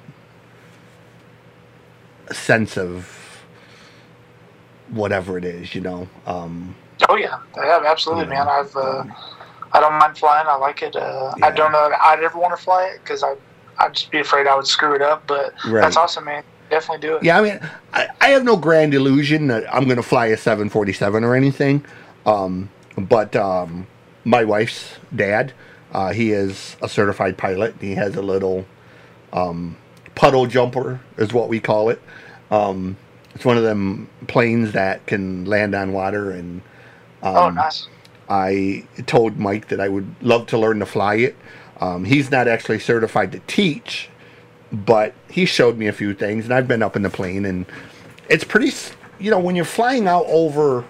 [2.34, 3.46] sense of
[4.90, 6.08] whatever it is, you know.
[6.26, 6.76] Um,
[7.10, 8.48] oh yeah, yeah, absolutely, you know, man.
[8.48, 9.04] I've uh,
[9.74, 10.48] I don't mind flying.
[10.48, 10.96] I like it.
[10.96, 11.46] Uh, yeah.
[11.46, 13.36] I don't know I'd ever want to fly it because I
[13.80, 15.26] I'd just be afraid I would screw it up.
[15.28, 15.82] But right.
[15.82, 16.44] that's awesome, man.
[16.70, 17.24] Definitely do it.
[17.24, 17.60] Yeah, I mean,
[17.94, 21.86] I, I have no grand illusion that I'm going to fly a 747 or anything.
[22.26, 23.88] Um, but um,
[24.26, 25.54] my wife's dad,
[25.94, 27.76] uh, he is a certified pilot.
[27.80, 28.66] He has a little
[29.32, 29.78] um,
[30.18, 32.02] puddle jumper, is what we call it.
[32.52, 32.98] Um,
[33.36, 36.32] it's one of them planes that can land on water.
[36.32, 36.62] And
[37.22, 37.88] um, oh, nice.
[38.28, 41.36] I told Mike that I would love to learn to fly it.
[41.80, 44.10] Um, he's not actually certified to teach,
[44.72, 47.66] but he showed me a few things, and I've been up in the plane, and
[48.30, 48.72] it's pretty.
[49.20, 50.84] You know, when you're flying out over,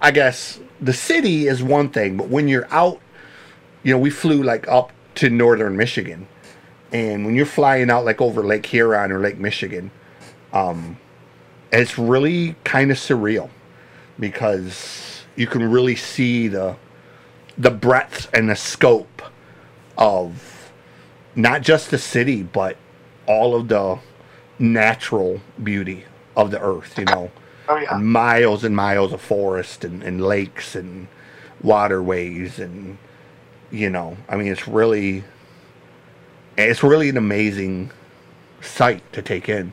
[0.00, 3.00] I guess the city is one thing, but when you're out
[3.86, 6.26] you know, we flew like up to northern Michigan,
[6.96, 9.90] and when you're flying out like over Lake Huron or Lake Michigan,
[10.52, 10.96] um,
[11.70, 13.50] it's really kind of surreal
[14.18, 16.76] because you can really see the
[17.58, 19.22] the breadth and the scope
[19.98, 20.70] of
[21.34, 22.76] not just the city but
[23.26, 23.98] all of the
[24.58, 26.04] natural beauty
[26.36, 27.30] of the earth you know
[27.68, 27.96] oh, yeah.
[27.96, 31.08] miles and miles of forest and, and lakes and
[31.62, 32.98] waterways and
[33.70, 35.24] you know, I mean, it's really,
[36.56, 37.90] it's really an amazing
[38.60, 39.72] sight to take in.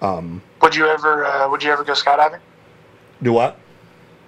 [0.00, 2.40] Um, would you ever, uh, would you ever go skydiving?
[3.22, 3.58] Do what?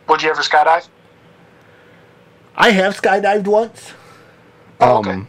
[0.09, 0.89] Would you ever skydive?
[2.57, 3.93] I have skydived once.
[4.81, 5.11] Oh, okay.
[5.11, 5.29] Um,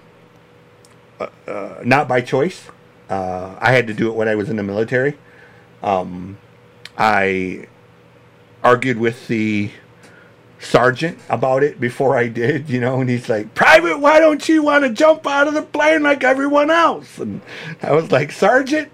[1.20, 2.70] uh, uh, not by choice.
[3.10, 5.18] Uh, I had to do it when I was in the military.
[5.82, 6.38] Um,
[6.98, 7.68] I
[8.64, 9.72] argued with the
[10.66, 14.64] sergeant about it before I did, you know, and he's like, Private, why don't you
[14.64, 17.20] want to jump out of the plane like everyone else?
[17.20, 17.42] And
[17.82, 18.92] I was like, Sergeant,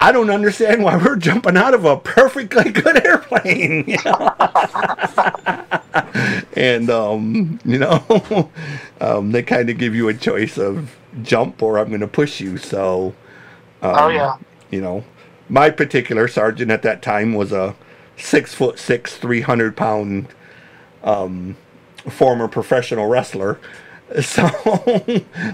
[0.00, 3.84] I don't understand why we're jumping out of a perfectly good airplane.
[3.86, 4.34] You know?
[6.54, 8.50] and, um, you know,
[9.00, 12.40] um, they kind of give you a choice of jump or I'm going to push
[12.40, 12.56] you.
[12.56, 13.14] So,
[13.82, 14.36] um, oh, yeah.
[14.70, 15.04] You know,
[15.48, 17.74] my particular sergeant at that time was a
[18.20, 20.28] six foot six, three hundred pound
[21.02, 21.56] um,
[22.08, 23.58] former professional wrestler.
[24.22, 24.42] So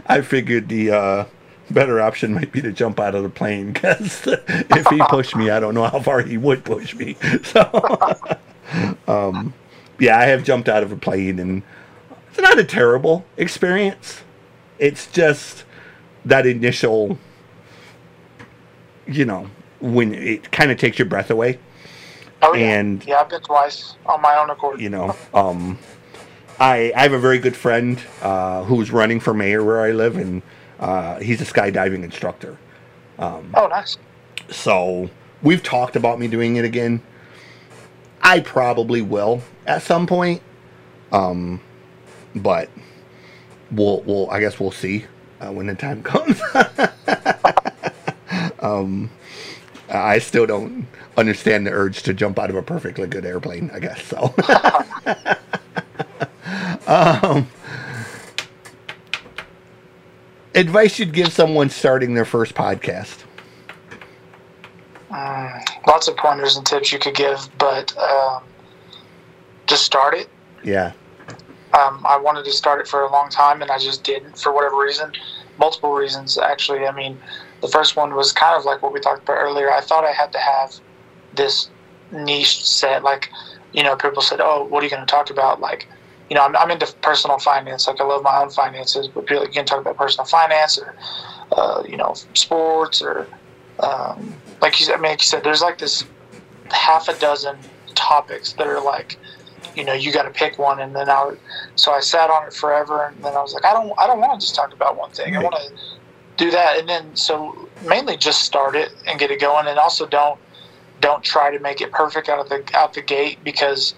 [0.07, 1.25] I figured the uh,
[1.71, 5.51] better option might be to jump out of the plane because if he pushed me,
[5.51, 7.17] I don't know how far he would push me.
[7.45, 7.61] So
[9.07, 9.53] um,
[9.99, 11.63] yeah, I have jumped out of a plane and
[12.31, 14.23] it's not a terrible experience.
[14.79, 15.65] It's just
[16.25, 17.19] that initial,
[19.07, 19.49] you know,
[19.81, 21.59] when it kind of takes your breath away.
[22.43, 22.79] Oh, yeah.
[22.79, 24.81] And yeah, I've been twice on my own accord.
[24.81, 25.79] You know, um,
[26.59, 30.17] I I have a very good friend uh, who's running for mayor where I live,
[30.17, 30.43] and
[30.79, 32.59] uh, he's a skydiving instructor.
[33.19, 33.97] Um, oh, nice.
[34.51, 35.11] So
[35.43, 37.03] we've talked about me doing it again.
[38.23, 40.43] I probably will at some point,
[41.13, 41.61] um,
[42.35, 42.69] but
[43.71, 45.07] we'll we'll I guess we'll see
[45.41, 46.41] uh, when the time comes.
[48.61, 49.11] um,
[49.89, 53.71] I still don't understand the urge to jump out of a perfectly good airplane.
[53.73, 54.35] I guess so.
[56.87, 57.47] um,
[60.55, 63.25] advice you'd give someone starting their first podcast?
[65.11, 68.43] Um, lots of pointers and tips you could give, but um,
[69.67, 70.29] just start it.
[70.65, 70.93] Yeah.
[71.73, 74.53] Um, I wanted to start it for a long time, and I just didn't for
[74.53, 75.13] whatever reason.
[75.59, 76.87] Multiple reasons, actually.
[76.87, 77.19] I mean,
[77.61, 79.73] the first one was kind of like what we talked about earlier.
[79.73, 80.75] I thought I had to have
[81.35, 81.69] this
[82.13, 83.03] niche set.
[83.03, 83.31] Like,
[83.73, 85.89] you know, people said, "Oh, what are you going to talk about?" Like,
[86.29, 87.87] you know, I'm, I'm into personal finance.
[87.87, 90.95] Like I love my own finances, but people can talk about personal finance or,
[91.53, 93.29] uh, you know, sports or,
[93.81, 96.05] um, like you said, I mean, like you said, there's like this
[96.71, 97.57] half a dozen
[97.95, 99.19] topics that are like,
[99.77, 101.39] you know, you got to pick one, and then I, would,
[101.77, 104.21] so I sat on it forever, and then I was like, I don't, I don't
[104.21, 105.35] want to just talk about one thing.
[105.35, 105.41] Right.
[105.41, 105.71] I want to
[106.37, 110.07] do that, and then so mainly just start it and get it going, and also
[110.07, 110.39] don't,
[111.01, 113.95] don't try to make it perfect out of the out the gate because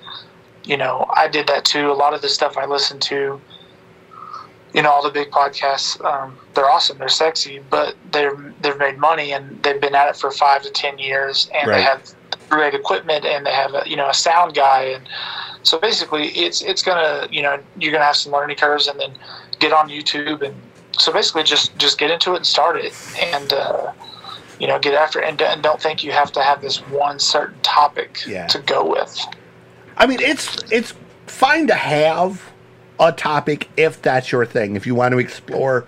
[0.68, 1.90] you know, I did that too.
[1.90, 3.40] A lot of the stuff I listen to,
[4.74, 8.98] you know, all the big podcasts, um, they're awesome, they're sexy, but they're they've made
[8.98, 11.77] money and they've been at it for five to ten years, and right.
[11.77, 12.14] they have
[12.51, 15.09] great equipment and they have a you know a sound guy, and
[15.62, 19.12] so basically it's it's gonna you know you're gonna have some learning curves, and then
[19.59, 20.55] get on YouTube, and
[20.99, 23.53] so basically just just get into it and start it, and.
[23.53, 23.93] Uh,
[24.59, 27.19] you know, get after it and, and don't think you have to have this one
[27.19, 28.47] certain topic yeah.
[28.49, 29.25] to go with.
[29.97, 30.95] I mean, it's it's
[31.27, 32.43] fine to have
[33.01, 34.77] a topic if that's your thing.
[34.77, 35.87] If you want to explore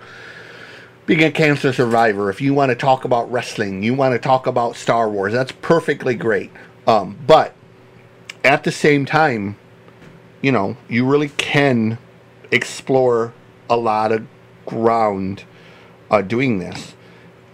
[1.06, 4.46] being a cancer survivor, if you want to talk about wrestling, you want to talk
[4.46, 6.50] about Star Wars, that's perfectly great.
[6.86, 7.54] Um, but
[8.44, 9.56] at the same time,
[10.42, 11.98] you know, you really can
[12.52, 13.32] explore
[13.68, 14.26] a lot of
[14.70, 15.44] ground
[16.10, 16.94] uh, doing this.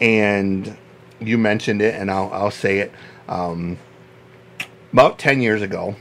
[0.01, 0.77] And
[1.21, 2.93] you mentioned it, and I'll, I'll say it.
[3.29, 3.79] Um,
[4.93, 5.97] about 10 years ago,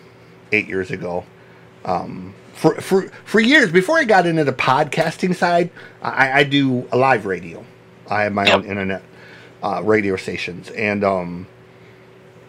[0.52, 1.26] eight years ago.
[1.84, 5.70] Um, for, for, for years, before I got into the podcasting side,
[6.02, 7.66] I, I do a live radio.
[8.10, 8.56] I have my yep.
[8.56, 9.04] own internet
[9.64, 10.70] uh, radio stations.
[10.72, 11.48] And um,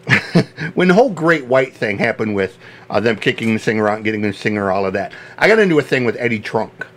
[0.73, 2.57] when the whole Great White thing happened with
[2.89, 5.59] uh, them kicking the singer out and getting the singer, all of that, I got
[5.59, 6.87] into a thing with Eddie Trunk.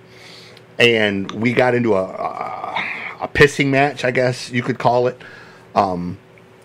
[0.80, 2.84] And we got into a, a,
[3.22, 5.20] a pissing match, I guess you could call it.
[5.74, 6.18] Um,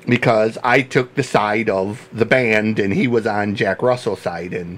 [0.07, 4.53] because I took the side of the band and he was on Jack Russell's side
[4.53, 4.77] and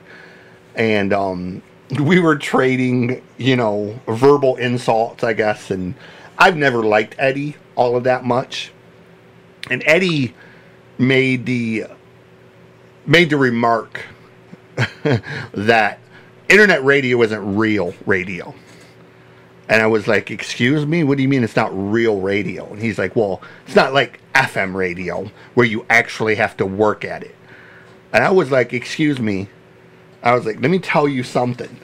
[0.76, 1.63] and um,
[2.00, 5.95] we were trading, you know, verbal insults, I guess, and
[6.38, 8.71] I've never liked Eddie all of that much.
[9.69, 10.34] And Eddie
[10.97, 11.86] made the
[13.06, 14.06] made the remark
[15.54, 16.00] that
[16.50, 18.54] internet radio isn't real radio.
[19.70, 21.04] And I was like, Excuse me?
[21.04, 22.68] What do you mean it's not real radio?
[22.72, 27.04] And he's like, Well, it's not like FM radio where you actually have to work
[27.04, 27.36] at it.
[28.14, 29.50] And I was like, Excuse me.
[30.24, 31.80] I was like, Let me tell you something.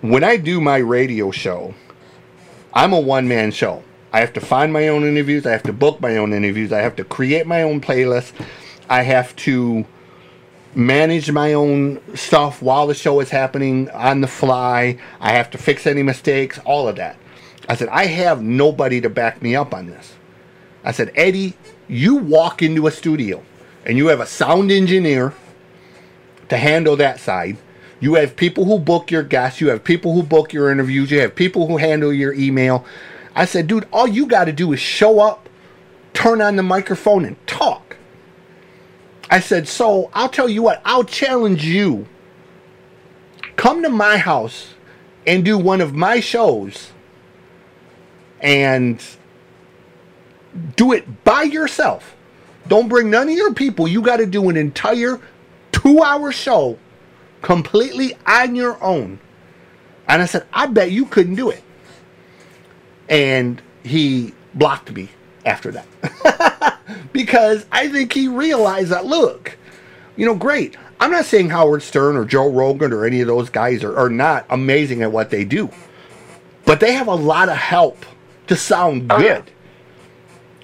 [0.00, 1.74] When I do my radio show,
[2.72, 3.82] I'm a one man show.
[4.12, 5.46] I have to find my own interviews.
[5.46, 6.72] I have to book my own interviews.
[6.72, 8.32] I have to create my own playlist.
[8.88, 9.84] I have to
[10.74, 14.98] manage my own stuff while the show is happening on the fly.
[15.20, 17.16] I have to fix any mistakes, all of that.
[17.68, 20.14] I said, I have nobody to back me up on this.
[20.84, 21.54] I said, Eddie,
[21.88, 23.42] you walk into a studio
[23.84, 25.34] and you have a sound engineer
[26.48, 27.56] to handle that side.
[28.00, 29.60] You have people who book your guests.
[29.60, 31.10] You have people who book your interviews.
[31.10, 32.84] You have people who handle your email.
[33.34, 35.48] I said, dude, all you got to do is show up,
[36.14, 37.89] turn on the microphone, and talk.
[39.30, 42.06] I said, so I'll tell you what, I'll challenge you.
[43.56, 44.74] Come to my house
[45.26, 46.90] and do one of my shows
[48.40, 49.02] and
[50.76, 52.16] do it by yourself.
[52.66, 53.86] Don't bring none of your people.
[53.86, 55.20] You got to do an entire
[55.72, 56.78] two hour show
[57.42, 59.20] completely on your own.
[60.08, 61.62] And I said, I bet you couldn't do it.
[63.08, 65.08] And he blocked me
[65.44, 66.78] after that.
[67.12, 69.56] because I think he realized that, look,
[70.16, 70.76] you know, great.
[71.00, 74.10] I'm not saying Howard Stern or Joe Rogan or any of those guys are, are
[74.10, 75.70] not amazing at what they do,
[76.66, 78.04] but they have a lot of help
[78.48, 79.44] to sound oh, good.
[79.46, 79.52] Yeah.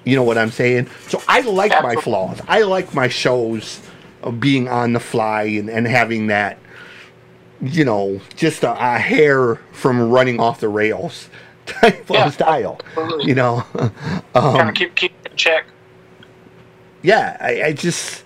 [0.05, 0.87] You know what I'm saying?
[1.07, 1.95] So I like Absolutely.
[1.95, 2.41] my flaws.
[2.47, 3.81] I like my shows
[4.21, 6.59] of being on the fly and, and having that,
[7.61, 11.29] you know, just a, a hair from running off the rails
[11.65, 12.79] type yeah, of style.
[12.89, 13.25] Absolutely.
[13.25, 15.65] You know, um, kind of keep keep in check
[17.01, 18.23] yeah, I, I, just,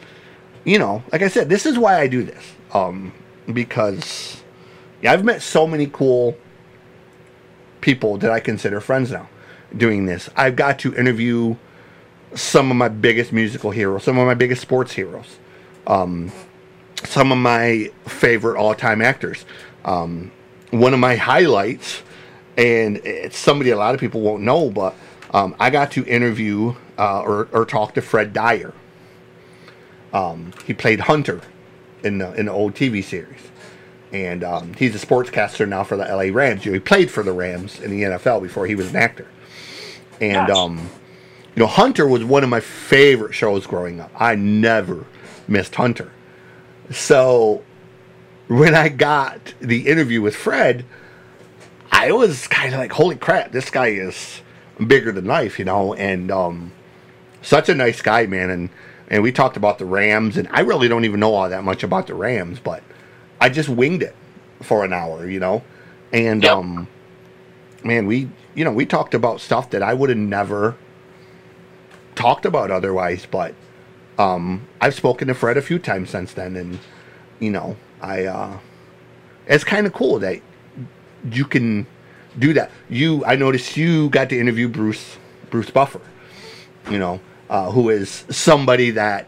[0.63, 2.43] you know, like I said, this is why I do this.
[2.73, 3.13] Um,
[3.51, 4.41] because
[5.01, 6.37] yeah, I've met so many cool
[7.81, 9.27] people that I consider friends now
[9.75, 10.29] doing this.
[10.35, 11.55] I've got to interview
[12.33, 15.37] some of my biggest musical heroes, some of my biggest sports heroes,
[15.87, 16.31] um,
[17.03, 19.45] some of my favorite all time actors.
[19.83, 20.31] Um,
[20.69, 22.01] one of my highlights,
[22.57, 24.95] and it's somebody a lot of people won't know, but
[25.33, 28.73] um, I got to interview uh, or, or talk to Fred Dryer.
[30.13, 31.41] Um, he played Hunter
[32.03, 33.39] in the, in the old TV series.
[34.13, 36.63] And um, he's a sportscaster now for the LA Rams.
[36.63, 39.27] He played for the Rams in the NFL before he was an actor.
[40.19, 40.77] And, um,
[41.55, 44.11] you know, Hunter was one of my favorite shows growing up.
[44.15, 45.05] I never
[45.47, 46.11] missed Hunter.
[46.91, 47.63] So
[48.47, 50.85] when I got the interview with Fred,
[51.91, 54.41] I was kind of like, holy crap, this guy is
[54.85, 56.71] bigger than life, you know, and um,
[57.41, 58.49] such a nice guy, man.
[58.49, 58.69] And
[59.09, 61.83] and we talked about the Rams, and I really don't even know all that much
[61.83, 62.81] about the Rams, but
[63.41, 64.15] I just winged it
[64.61, 65.63] for an hour, you know,
[66.13, 66.53] and yep.
[66.53, 66.87] um,
[67.83, 70.77] man, we you know we talked about stuff that I would have never
[72.15, 73.53] talked about otherwise, but
[74.17, 76.79] um, I've spoken to Fred a few times since then, and
[77.39, 78.59] you know, I uh,
[79.47, 80.41] it's kind of cool that
[81.29, 81.85] you can
[82.37, 82.71] do that.
[82.89, 85.17] You, I noticed you got to interview Bruce
[85.49, 86.01] Bruce Buffer,
[86.89, 87.19] you know,
[87.51, 89.27] uh, who is somebody that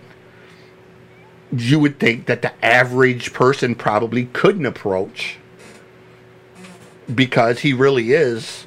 [1.51, 5.37] you would think that the average person probably couldn't approach
[7.13, 8.65] because he really is,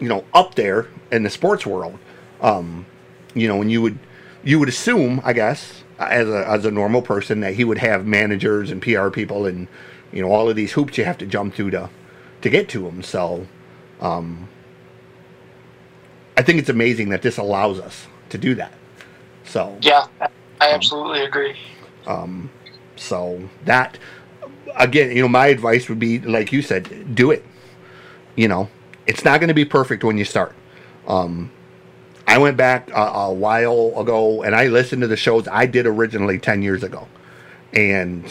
[0.00, 1.98] you know, up there in the sports world.
[2.40, 2.86] Um,
[3.34, 3.98] you know, and you would
[4.42, 8.06] you would assume, I guess, as a as a normal person, that he would have
[8.06, 9.68] managers and PR people and
[10.12, 11.90] you know all of these hoops you have to jump through to
[12.40, 13.02] to get to him.
[13.02, 13.46] So,
[14.00, 14.48] um,
[16.38, 18.72] I think it's amazing that this allows us to do that.
[19.44, 20.06] So yeah,
[20.60, 21.56] I absolutely um, agree.
[22.06, 22.50] Um,
[22.96, 23.98] so that
[24.76, 27.44] again, you know, my advice would be like you said, do it.
[28.36, 28.68] You know,
[29.06, 30.54] it's not going to be perfect when you start.
[31.06, 31.50] Um,
[32.26, 35.86] I went back a, a, while ago and I listened to the shows I did
[35.86, 37.08] originally 10 years ago.
[37.72, 38.24] And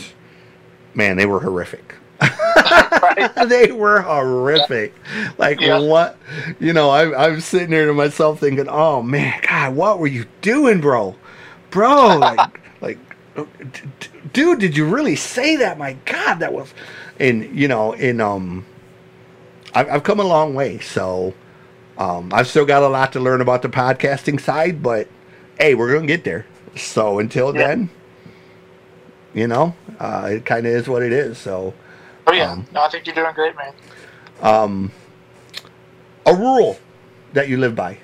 [0.93, 1.95] man, they were horrific.
[3.47, 4.93] they were horrific.
[5.37, 5.79] Like yeah.
[5.79, 6.17] what?
[6.59, 10.25] You know, I, I'm sitting there to myself thinking, "Oh man, God, what were you
[10.41, 11.15] doing, bro?
[11.69, 12.97] Bro, like, like,
[14.33, 15.77] dude, did you really say that?
[15.77, 16.73] My God, that was."
[17.19, 18.65] And you know, in um,
[19.73, 20.79] I've, I've come a long way.
[20.79, 21.33] So,
[21.97, 25.07] um, I've still got a lot to learn about the podcasting side, but
[25.59, 26.45] hey, we're gonna get there.
[26.75, 27.67] So until yeah.
[27.67, 27.89] then,
[29.33, 31.37] you know, uh, it kind of is what it is.
[31.37, 31.73] So.
[32.27, 33.73] Oh yeah, um, no, I think you're doing great, man.
[34.41, 34.91] Um,
[36.25, 36.77] a rule
[37.33, 37.97] that you live by.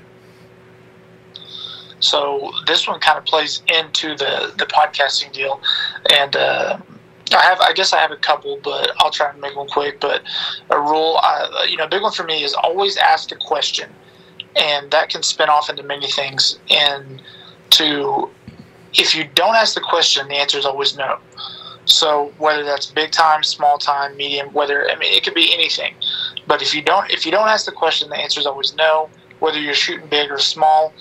[1.99, 5.61] So this one kind of plays into the the podcasting deal,
[6.09, 6.77] and uh,
[7.31, 9.99] I have, I guess I have a couple, but I'll try and make one quick.
[9.99, 10.23] But
[10.69, 13.89] a rule, uh, you know, a big one for me is always ask a question,
[14.55, 16.59] and that can spin off into many things.
[16.69, 17.21] And
[17.71, 18.29] to,
[18.93, 21.19] if you don't ask the question, the answer is always no.
[21.85, 25.95] So whether that's big time, small time, medium, whether I mean it could be anything.
[26.47, 29.09] But if you don't, if you don't ask the question, the answer is always no.
[29.39, 30.93] Whether you're shooting big or small,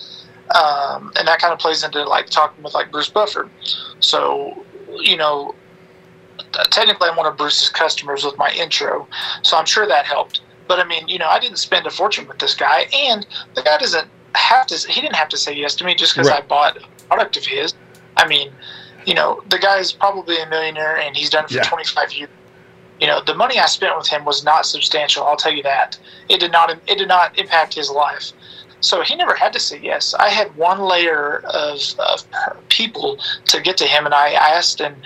[0.55, 3.49] um, and that kind of plays into like talking with like Bruce Buffer.
[4.01, 4.65] So
[5.01, 5.55] you know,
[6.71, 9.07] technically I'm one of Bruce's customers with my intro,
[9.43, 10.41] so I'm sure that helped.
[10.67, 13.63] But I mean, you know, I didn't spend a fortune with this guy, and the
[13.63, 14.77] guy doesn't have to.
[14.91, 16.43] He didn't have to say yes to me just because right.
[16.43, 17.75] I bought a product of his.
[18.17, 18.53] I mean,
[19.07, 21.63] you know, the guy is probably a millionaire, and he's done it for yeah.
[21.65, 22.31] 25 years.
[23.01, 25.25] You know, the money I spent with him was not substantial.
[25.25, 25.99] I'll tell you that.
[26.29, 26.71] It did not.
[26.71, 28.33] It did not impact his life.
[28.81, 30.13] So he never had to say yes.
[30.15, 32.25] I had one layer of, of
[32.69, 34.97] people to get to him, and I asked and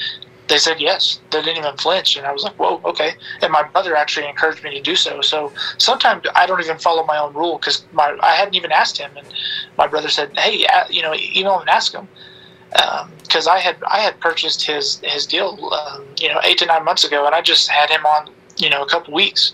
[0.48, 1.18] they said yes.
[1.30, 4.62] They didn't even flinch, and I was like, "Whoa, okay." And my brother actually encouraged
[4.62, 5.20] me to do so.
[5.20, 8.98] So sometimes I don't even follow my own rule because my I hadn't even asked
[8.98, 9.26] him, and
[9.76, 12.08] my brother said, "Hey, you know, email him and ask him,"
[12.70, 16.66] because um, I had I had purchased his his deal, um, you know, eight to
[16.66, 19.52] nine months ago, and I just had him on, you know, a couple weeks.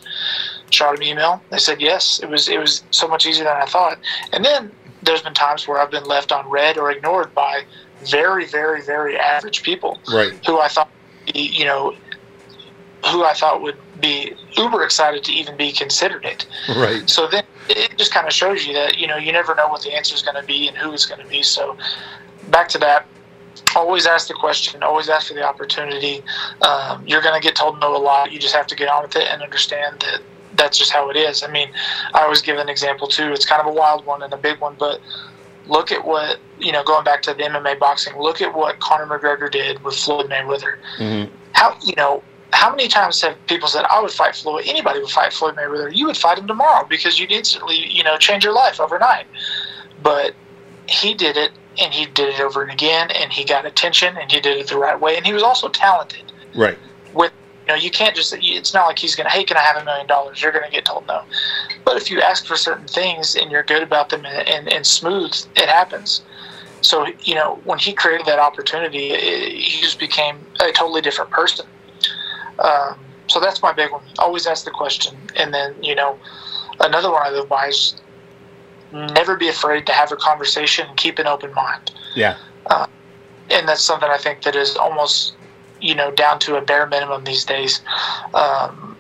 [0.71, 1.43] Shot him email.
[1.51, 2.21] They said yes.
[2.23, 3.99] It was it was so much easier than I thought.
[4.33, 7.65] And then there's been times where I've been left on read or ignored by
[8.05, 10.33] very, very, very average people, right?
[10.47, 10.89] Who I thought,
[11.35, 11.95] you know,
[13.11, 16.47] who I thought would be uber excited to even be considered it.
[16.77, 17.09] Right.
[17.09, 19.83] So then it just kind of shows you that you know you never know what
[19.83, 21.43] the answer is going to be and who it's going to be.
[21.43, 21.77] So
[22.53, 23.07] back to that.
[23.75, 24.83] Always ask the question.
[24.83, 26.23] Always ask for the opportunity.
[26.63, 28.31] Um, you're going to get told no a lot.
[28.31, 30.21] You just have to get on with it and understand that
[30.55, 31.43] that's just how it is.
[31.43, 31.71] I mean,
[32.15, 33.33] I always give an example too.
[33.33, 35.01] It's kind of a wild one and a big one, but
[35.67, 36.85] look at what you know.
[36.85, 40.77] Going back to the MMA boxing, look at what Conor McGregor did with Floyd Mayweather.
[40.99, 41.35] Mm-hmm.
[41.53, 42.23] How you know
[42.53, 44.65] how many times have people said, "I would fight Floyd"?
[44.67, 45.95] Anybody would fight Floyd Mayweather.
[45.95, 49.27] You would fight him tomorrow because you'd instantly you know change your life overnight.
[50.03, 50.35] But
[50.89, 54.31] he did it, and he did it over and again, and he got attention, and
[54.31, 56.33] he did it the right way, and he was also talented.
[56.55, 56.79] Right.
[57.15, 58.35] With you know, you can't just.
[58.39, 59.31] It's not like he's going to.
[59.31, 60.43] Hey, can I have a million dollars?
[60.43, 61.23] You're going to get told no.
[61.85, 64.87] But if you ask for certain things and you're good about them and, and, and
[64.87, 66.23] smooth, it happens.
[66.81, 71.31] So you know, when he created that opportunity, it, he just became a totally different
[71.31, 71.67] person.
[72.59, 72.99] Um,
[73.29, 74.03] so that's my big one.
[74.19, 76.19] Always ask the question, and then you know,
[76.81, 77.95] another one I live by is
[78.93, 81.93] never be afraid to have a conversation and keep an open mind.
[82.15, 82.37] Yeah.
[82.67, 82.87] Uh,
[83.51, 85.35] and that's something I think that is almost
[85.83, 87.83] you know, down to a bare minimum these days.
[88.33, 88.97] Um,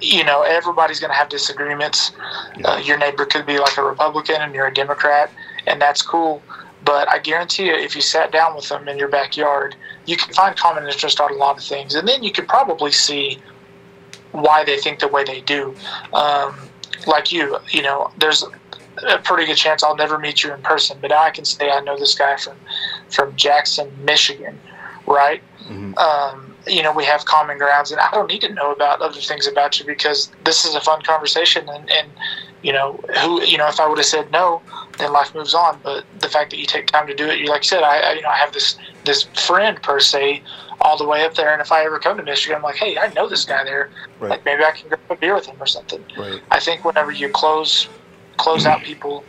[0.00, 2.12] you know, everybody's going to have disagreements.
[2.56, 2.68] Yeah.
[2.68, 5.30] Uh, your neighbor could be like a Republican and you're a Democrat,
[5.66, 6.42] and that's cool.
[6.82, 10.32] But I guarantee you, if you sat down with them in your backyard, you can
[10.32, 13.38] find common interest on a lot of things, and then you could probably see
[14.32, 15.76] why they think the way they do.
[16.14, 16.56] Um,
[17.06, 18.42] like you, you know, there's
[19.08, 21.80] a pretty good chance I'll never meet you in person, but I can say I
[21.80, 22.56] know this guy from
[23.08, 24.58] from Jackson, Michigan,
[25.06, 25.42] right?
[25.64, 25.96] Mm-hmm.
[25.98, 29.20] Um, you know, we have common grounds, and I don't need to know about other
[29.20, 32.08] things about you because this is a fun conversation, and, and
[32.62, 34.60] you know, who, you know, if I would have said no,
[34.98, 35.80] then life moves on.
[35.82, 37.98] But the fact that you take time to do it, you like I said, I,
[37.98, 40.42] I you know, I have this this friend per se
[40.82, 42.98] all the way up there, and if I ever come to Michigan, I'm like, hey,
[42.98, 43.90] I know this guy there.
[44.18, 44.30] Right.
[44.30, 46.04] Like maybe I can grab a beer with him or something.
[46.16, 46.40] Right.
[46.50, 47.88] I think whenever you close
[48.40, 49.24] close out people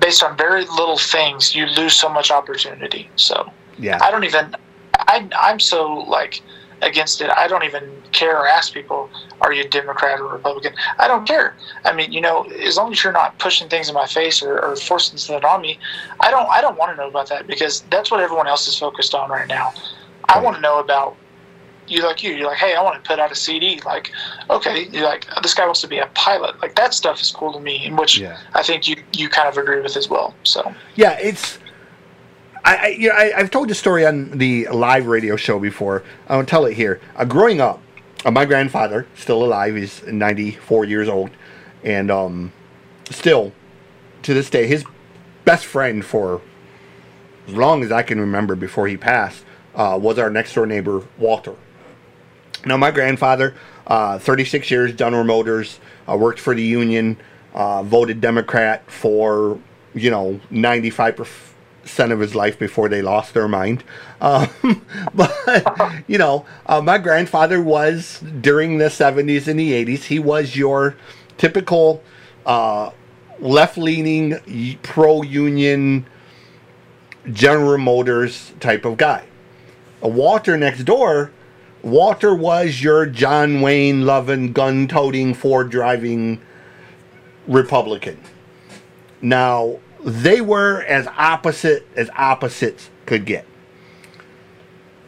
[0.00, 3.08] based on very little things, you lose so much opportunity.
[3.16, 4.54] So yeah, I don't even.
[4.98, 6.42] I I'm so like
[6.82, 7.30] against it.
[7.30, 9.10] I don't even care or ask people,
[9.40, 10.74] are you Democrat or Republican?
[10.98, 11.56] I don't care.
[11.84, 14.60] I mean, you know, as long as you're not pushing things in my face or,
[14.60, 15.78] or forcing something on me,
[16.20, 18.78] I don't I don't want to know about that because that's what everyone else is
[18.78, 19.72] focused on right now.
[20.28, 21.16] I want to know about
[21.90, 22.32] you like you.
[22.32, 23.80] You're like, hey, I want to put out a CD.
[23.84, 24.12] Like,
[24.50, 26.60] okay, you're like, this guy wants to be a pilot.
[26.60, 28.38] Like that stuff is cool to me, in which yeah.
[28.54, 30.34] I think you you kind of agree with as well.
[30.44, 31.58] So yeah, it's
[32.64, 36.02] I, I, you know, I, have told the story on the live radio show before.
[36.28, 37.00] I will tell it here.
[37.16, 37.80] Uh, growing up,
[38.24, 41.30] uh, my grandfather, still alive, he's 94 years old,
[41.82, 42.52] and um,
[43.10, 43.52] still,
[44.22, 44.84] to this day, his
[45.44, 46.42] best friend for
[47.46, 51.06] as long as I can remember before he passed uh, was our next door neighbor,
[51.16, 51.54] Walter.
[52.64, 53.54] Now, my grandfather,
[53.86, 55.78] uh, 36 years, General Motors,
[56.08, 57.16] uh, worked for the union,
[57.54, 59.58] uh, voted Democrat for,
[59.94, 63.84] you know, 95% of his life before they lost their mind.
[64.20, 64.84] Um,
[65.14, 65.34] but,
[66.06, 70.96] you know, uh, my grandfather was, during the 70s and the 80s, he was your
[71.36, 72.02] typical
[72.44, 72.90] uh,
[73.38, 76.06] left leaning, pro union,
[77.32, 79.24] General Motors type of guy.
[80.02, 81.32] A Walter next door,
[81.82, 86.40] Walter was your John Wayne loving, gun toting, Ford driving
[87.46, 88.18] Republican.
[89.22, 93.46] Now, they were as opposite as opposites could get.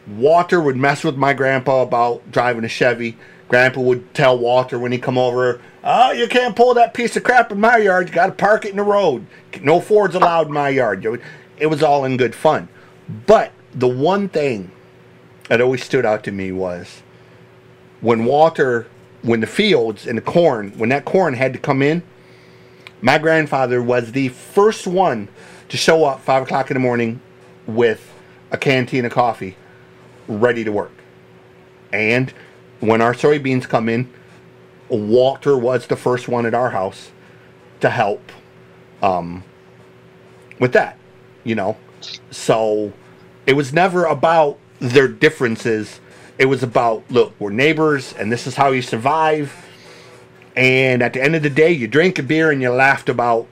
[0.07, 3.17] Walter would mess with my grandpa about driving a Chevy.
[3.49, 7.25] Grandpa would tell Walter when he come over, "Oh, you can't pull that piece of
[7.25, 8.09] crap in my yard.
[8.09, 9.27] You got to park it in the road.
[9.61, 11.05] No Fords allowed in my yard."
[11.59, 12.69] It was all in good fun.
[13.27, 14.71] But the one thing
[15.51, 17.03] that always stood out to me was
[18.01, 18.87] when Walter,
[19.23, 22.05] when the fields and the corn, when that corn had to come in,
[23.03, 25.27] my grandfather was the first one
[25.69, 27.21] to show up five o'clock in the morning
[27.67, 28.13] with
[28.53, 29.57] a canteen of coffee
[30.29, 30.93] ready to work.
[31.93, 32.33] And
[32.79, 34.09] when our soybeans come in,
[34.89, 37.11] Walter was the first one at our house
[37.81, 38.31] to help
[39.03, 39.43] um,
[40.61, 40.97] with that,
[41.43, 41.77] you know.
[42.31, 42.93] So
[43.47, 46.01] it was never about their differences.
[46.39, 49.55] It was about, look, we're neighbors and this is how you survive
[50.57, 53.47] and at the end of the day, you drank a beer and you laughed about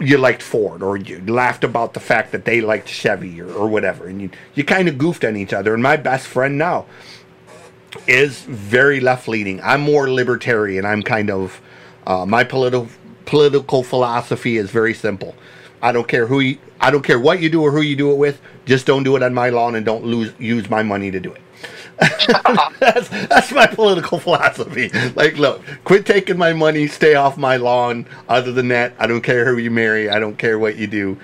[0.00, 3.68] you liked Ford, or you laughed about the fact that they liked Chevy, or, or
[3.68, 5.72] whatever, and you you kind of goofed on each other.
[5.72, 6.86] And my best friend now
[8.06, 9.60] is very left leaning.
[9.62, 10.84] I'm more libertarian.
[10.84, 11.60] I'm kind of
[12.06, 12.88] uh, my political
[13.24, 15.34] political philosophy is very simple.
[15.84, 18.10] I don't care who you, I don't care what you do or who you do
[18.10, 18.40] it with.
[18.64, 21.30] Just don't do it on my lawn and don't lose use my money to do
[21.30, 21.42] it.
[22.80, 24.88] that's that's my political philosophy.
[25.14, 28.06] Like, look, quit taking my money, stay off my lawn.
[28.30, 30.08] Other than that, I don't care who you marry.
[30.08, 31.18] I don't care what you do.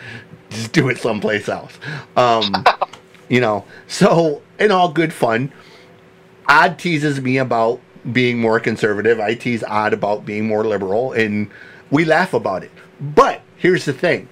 [0.51, 1.79] Just do it someplace else.
[2.15, 2.53] Um,
[3.31, 3.65] you know.
[3.89, 5.53] So, in all good fun,
[6.49, 7.81] Odd teases me about
[8.13, 9.21] being more conservative.
[9.21, 11.51] I tease Odd about being more liberal, and
[11.91, 12.71] we laugh about it.
[13.01, 14.29] But here's the thing: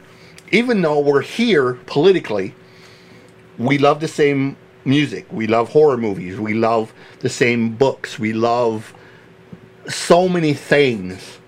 [0.52, 2.54] even though we're here politically,
[3.58, 5.26] we love the same music.
[5.30, 6.38] We love horror movies.
[6.38, 8.18] We love the same books.
[8.18, 8.94] We love
[9.88, 11.38] so many things.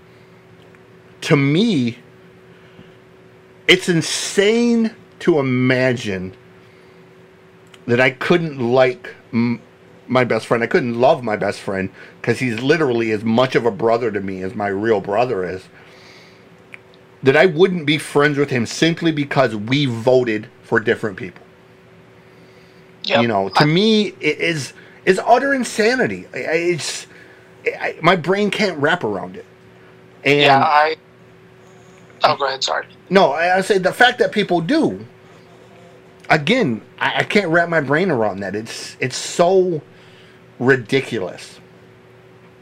[1.21, 1.97] To me,
[3.67, 6.35] it's insane to imagine
[7.85, 10.63] that I couldn't like my best friend.
[10.63, 11.89] I couldn't love my best friend
[12.19, 15.63] because he's literally as much of a brother to me as my real brother is.
[17.23, 21.45] That I wouldn't be friends with him simply because we voted for different people.
[23.05, 23.23] Yep.
[23.23, 24.73] You know, to I, me, it is
[25.05, 26.27] is utter insanity.
[26.33, 27.07] It's
[27.65, 29.45] I, my brain can't wrap around it.
[30.25, 30.97] And yeah, I.
[32.23, 32.63] Oh, go ahead.
[32.63, 32.87] Sorry.
[33.09, 35.05] No, I, I say the fact that people do.
[36.29, 38.55] again, I, I can't wrap my brain around that.
[38.55, 39.83] It's it's so
[40.59, 41.60] ridiculous.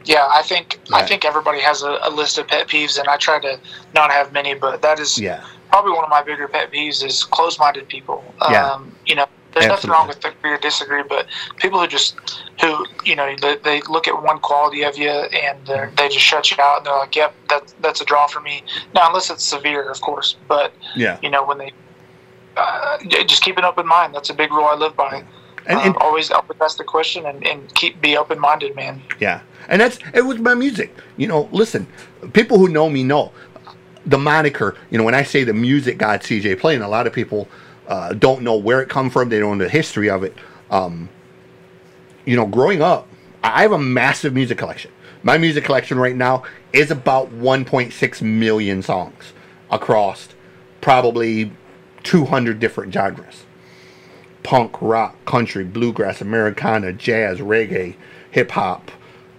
[0.04, 3.16] Yeah, I think I think everybody has a, a list of pet peeves, and I
[3.16, 3.58] try to
[3.94, 5.44] not have many, but that is Yeah.
[5.70, 8.24] probably one of my bigger pet peeves is closed-minded people.
[8.50, 8.66] Yeah.
[8.70, 11.26] Um, you know, there's nothing wrong with agree or disagree, but
[11.56, 12.14] people who just
[12.60, 16.50] who you know they, they look at one quality of you and they're- just shut
[16.50, 18.62] you out and they're like, "Yep, that that's a draw for me."
[18.94, 21.18] Now, unless it's severe, of course, but Yeah.
[21.22, 21.72] you know when they
[22.56, 24.14] uh, just keep an open mind.
[24.14, 25.24] That's a big rule I live by.
[25.66, 29.02] And, um, and always always ask the question and, and keep be open minded, man.
[29.18, 30.94] Yeah, and that's it with my music.
[31.16, 31.86] You know, listen,
[32.32, 33.32] people who know me know
[34.06, 34.76] the moniker.
[34.90, 37.48] You know, when I say the music god CJ playing, a lot of people
[37.88, 39.28] uh, don't know where it come from.
[39.28, 40.34] They don't know the history of it.
[40.70, 41.08] Um,
[42.24, 43.08] you know, growing up,
[43.42, 44.90] I have a massive music collection.
[45.22, 49.32] My music collection right now is about 1.6 million songs
[49.70, 50.28] across
[50.80, 51.52] probably
[52.02, 53.44] 200 different genres
[54.42, 57.96] punk, rock, country, bluegrass, Americana, jazz, reggae,
[58.30, 58.90] hip hop,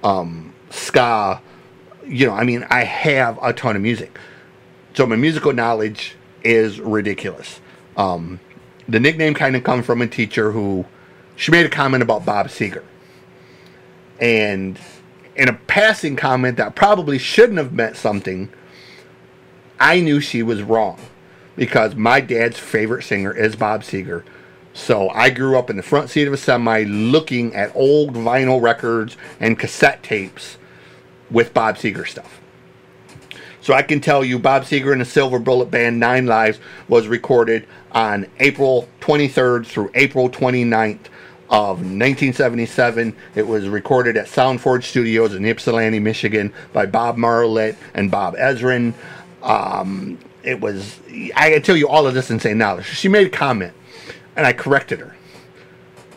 [0.04, 1.42] um, ska.
[2.06, 4.18] You know, I mean, I have a ton of music.
[4.94, 7.60] So my musical knowledge is ridiculous.
[7.96, 8.40] Um,
[8.88, 10.86] the nickname kind of comes from a teacher who
[11.36, 12.84] she made a comment about Bob Seger.
[14.20, 14.80] And
[15.36, 18.52] in a passing comment that probably shouldn't have meant something,
[19.80, 21.00] I knew she was wrong
[21.56, 24.24] because my dad's favorite singer is Bob Seger.
[24.74, 28.62] So I grew up in the front seat of a semi looking at old vinyl
[28.62, 30.58] records and cassette tapes
[31.30, 32.40] with Bob Seger stuff.
[33.62, 37.08] So I can tell you Bob Seger and the Silver Bullet Band Nine Lives was
[37.08, 41.08] recorded on April 23rd through April 29th
[41.50, 43.16] of 1977.
[43.36, 48.94] It was recorded at Soundforge Studios in Ypsilanti, Michigan by Bob Marlett and Bob Ezrin.
[49.44, 51.00] Um, it was,
[51.36, 52.80] I can tell you all of this and say now.
[52.82, 53.74] She made a comment
[54.36, 55.16] and I corrected her.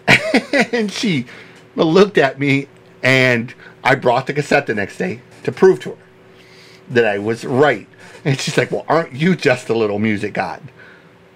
[0.73, 1.27] and she
[1.77, 2.69] looked at me
[3.03, 5.99] and I brought the cassette the next day to prove to her
[6.91, 7.87] that I was right.
[8.25, 10.63] And she's like, Well, aren't you just a little music god?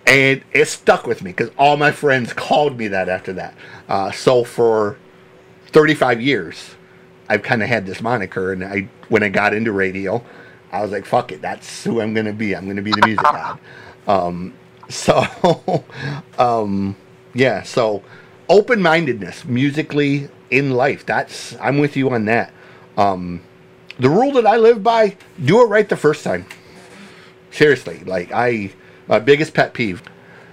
[0.06, 3.54] And it stuck with me because all my friends called me that after that.
[3.88, 4.96] Uh, so for
[5.66, 6.76] 35 years,
[7.28, 8.52] I've kind of had this moniker.
[8.52, 10.24] And I, when I got into radio,
[10.72, 12.56] I was like, fuck it, that's who I'm going to be.
[12.56, 13.58] I'm going to be the music god.
[14.06, 14.54] Um,
[14.90, 15.84] so,
[16.38, 16.96] um,
[17.34, 18.02] yeah, so
[18.48, 21.04] open mindedness musically in life.
[21.04, 22.52] That's, I'm with you on that.
[22.96, 23.42] Um,
[23.98, 26.46] the rule that I live by do it right the first time.
[27.50, 28.72] Seriously, like, I,
[29.08, 30.02] my biggest pet peeve.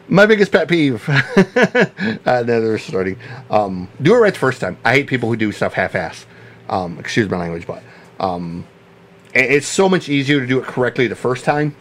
[0.09, 1.07] My biggest pet peeve.
[1.09, 1.85] uh,
[2.25, 3.17] now they're starting.
[3.49, 4.77] Um, do it right the first time.
[4.83, 6.25] I hate people who do stuff half-ass.
[6.67, 7.83] Um, excuse my language, but
[8.19, 8.67] um,
[9.33, 11.75] it's so much easier to do it correctly the first time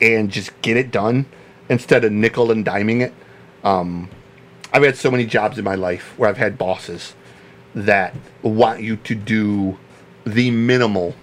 [0.00, 1.26] and just get it done
[1.70, 3.14] instead of nickel and diming it.
[3.64, 4.10] Um,
[4.72, 7.14] I've had so many jobs in my life where I've had bosses
[7.74, 9.78] that want you to do
[10.26, 11.14] the minimal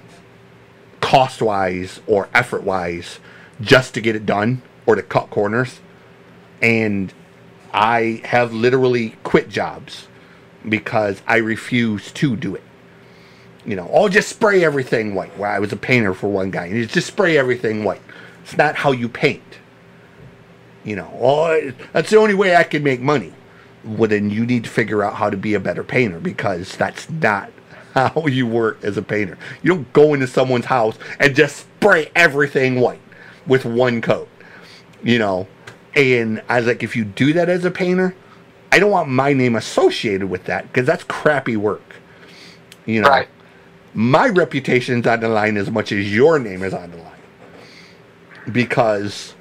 [1.02, 3.20] cost wise or effort wise
[3.62, 5.82] just to get it done or to cut corners.
[6.62, 7.14] And
[7.74, 10.08] I have literally quit jobs
[10.68, 12.64] because I refuse to do it.
[13.66, 15.38] You know, oh, just spray everything white.
[15.38, 18.02] Well, I was a painter for one guy, and he's just spray everything white.
[18.44, 19.44] It's not how you paint.
[20.88, 23.34] You know, oh, that's the only way I can make money.
[23.84, 27.10] Well, then you need to figure out how to be a better painter because that's
[27.10, 27.52] not
[27.94, 29.38] how you work as a painter.
[29.62, 33.02] You don't go into someone's house and just spray everything white
[33.46, 34.30] with one coat.
[35.04, 35.48] You know,
[35.94, 38.16] and I was like, if you do that as a painter,
[38.72, 41.96] I don't want my name associated with that because that's crappy work.
[42.86, 43.28] You know, Right.
[43.94, 47.12] my reputation's on the line as much as your name is on the line.
[48.52, 49.34] Because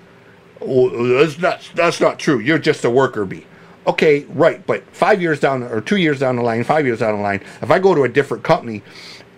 [0.60, 2.38] well, that's not that's not true.
[2.38, 3.46] You're just a worker bee.
[3.86, 7.16] Okay, right, but five years down or two years down the line, five years down
[7.16, 8.82] the line, if I go to a different company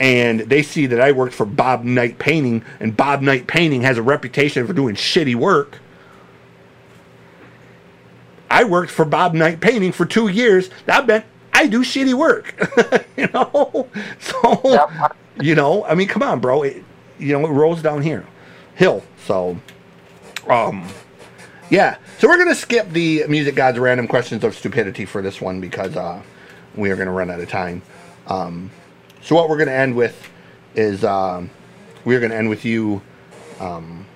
[0.01, 3.99] and they see that I worked for Bob Knight Painting and Bob Knight Painting has
[3.99, 5.79] a reputation for doing shitty work,
[8.51, 10.71] I worked for Bob Knight Painting for two years.
[10.87, 12.55] That meant I do shitty work.
[13.17, 13.89] you know?
[14.21, 15.17] So Yep.
[15.41, 16.63] you know, I mean, come on, bro.
[16.63, 16.83] It,
[17.19, 18.25] you know, it rolls down here,
[18.77, 19.03] hill.
[19.27, 19.59] So,
[20.49, 20.87] um,
[21.71, 21.97] yeah.
[22.19, 25.97] So we're gonna skip the music god's random questions of stupidity for this one because
[25.97, 26.23] uh,
[26.75, 27.83] we are gonna run out of time.
[28.27, 28.71] Um,
[29.23, 30.31] so what we're gonna end with
[30.75, 31.51] is um,
[32.05, 33.03] we're gonna end with you
[33.61, 34.07] um,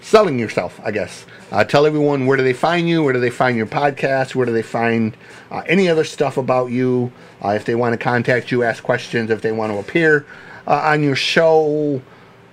[0.00, 1.26] selling yourself, I guess.
[1.52, 4.46] Uh, tell everyone where do they find you, where do they find your podcast, where
[4.46, 5.16] do they find
[5.50, 7.12] uh, any other stuff about you.
[7.44, 10.26] Uh, if they want to contact you, ask questions, if they want to appear
[10.66, 12.00] uh, on your show,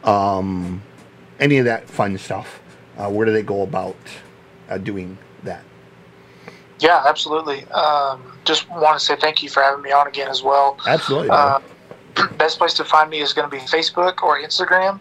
[0.04, 0.82] um,
[1.40, 2.60] any of that fun stuff.
[2.98, 3.96] Uh, where do they go about
[4.70, 5.64] uh, doing that?
[6.80, 7.64] Yeah, absolutely.
[7.66, 10.78] Um, just want to say thank you for having me on again as well.
[10.86, 11.30] Absolutely.
[11.30, 11.60] Uh,
[12.38, 15.00] best place to find me is going to be Facebook or Instagram,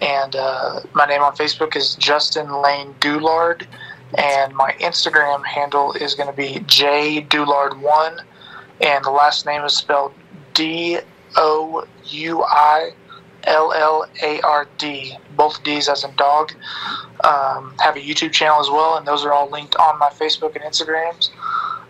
[0.00, 3.66] and uh, my name on Facebook is Justin Lane Douillard,
[4.16, 8.20] and my Instagram handle is going to be J Douillard One,
[8.80, 10.14] and the last name is spelled
[10.54, 10.98] D
[11.36, 12.92] O U I
[13.46, 16.52] L L A R D, both D's as in dog.
[17.22, 20.56] Um, have a YouTube channel as well, and those are all linked on my Facebook
[20.56, 21.30] and Instagrams.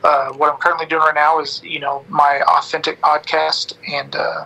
[0.04, 4.44] Uh, what I'm currently doing right now is, you know, my authentic podcast, and uh,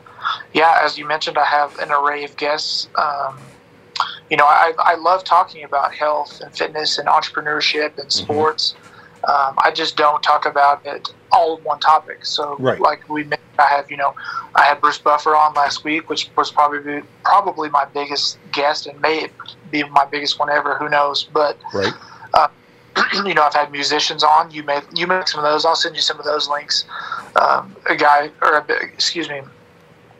[0.52, 2.88] yeah, as you mentioned, I have an array of guests.
[2.94, 3.38] Um,
[4.30, 8.74] you know, I, I love talking about health and fitness and entrepreneurship and sports.
[8.74, 9.30] Mm-hmm.
[9.30, 12.24] Um, I just don't talk about it all one topic.
[12.24, 12.80] So, right.
[12.80, 14.14] like we mentioned, I have, you know,
[14.54, 19.00] I had Bruce Buffer on last week, which was probably probably my biggest guest and
[19.00, 19.28] may
[19.70, 20.76] be my biggest one ever.
[20.76, 21.24] Who knows?
[21.24, 21.92] But right.
[22.34, 22.48] Uh,
[23.24, 24.50] you know, I've had musicians on.
[24.50, 25.64] You may you make some of those.
[25.64, 26.84] I'll send you some of those links.
[27.36, 29.40] Um, a guy, or a, excuse me,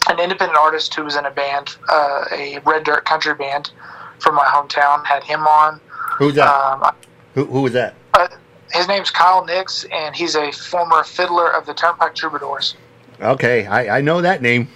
[0.08, 3.70] an independent artist who was in a band, uh, a red dirt country band
[4.18, 5.80] from my hometown, had him on.
[6.18, 6.48] Who's that?
[6.48, 6.94] Um,
[7.34, 7.94] who, who was that?
[8.14, 8.28] Uh,
[8.72, 12.76] his name's Kyle Nix, and he's a former fiddler of the Turnpike Troubadours.
[13.20, 14.68] Okay, I, I know that name.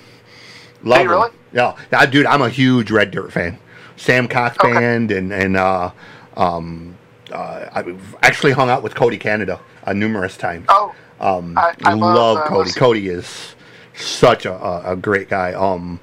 [0.82, 1.30] Love hey, really?
[1.53, 3.59] Yeah, uh, dude, I'm a huge Red Dirt fan.
[3.97, 4.72] Sam Cox okay.
[4.72, 5.93] band and and uh,
[6.36, 6.97] um,
[7.30, 10.66] uh, I've actually hung out with Cody Canada uh, numerous times.
[10.68, 12.72] Oh, um, I, I love, love uh, Cody.
[12.72, 13.55] Cody is
[13.95, 15.53] such a, a, a great guy.
[15.53, 16.01] Um,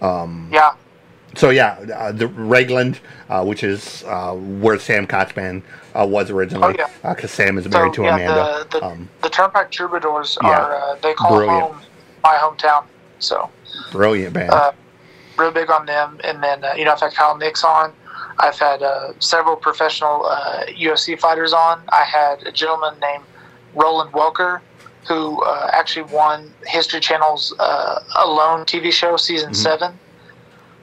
[0.00, 0.74] um, yeah.
[1.34, 2.98] So yeah, uh, the Regland,
[3.28, 5.62] uh, which is uh, where Sam band
[5.94, 7.10] uh, was originally, because oh, yeah.
[7.10, 8.66] Uh, Sam is married so, to yeah, Amanda.
[8.70, 11.62] The, the, um, the Turnpike Troubadours yeah, are uh, they call brilliant.
[11.62, 11.80] home
[12.22, 12.86] my hometown.
[13.18, 13.50] So
[13.92, 14.74] brilliant band.
[15.38, 17.92] real big on them, and then you know I've had Kyle Nix on.
[18.38, 18.82] I've had
[19.18, 20.24] several professional
[20.68, 21.82] UFC fighters on.
[21.88, 23.24] I had a gentleman named
[23.74, 24.60] Roland Welker
[25.06, 29.54] who uh, actually won History Channel's uh, Alone TV show season mm-hmm.
[29.54, 29.98] seven.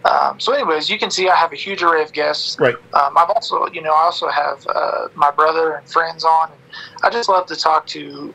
[0.06, 2.60] Um, so, anyways, you can see I have a huge array of guests.
[2.60, 2.76] Right.
[2.94, 6.52] Um, I've also, you know, I also have uh, my brother and friends on.
[6.52, 6.60] And
[7.04, 8.34] I just love to talk to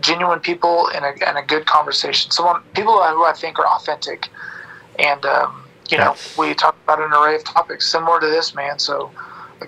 [0.00, 2.30] genuine people in a, in a good conversation.
[2.30, 4.28] Someone, people who I think are authentic,
[4.98, 6.38] and um, you know, That's...
[6.38, 8.78] we talk about an array of topics similar to this, man.
[8.78, 9.10] So,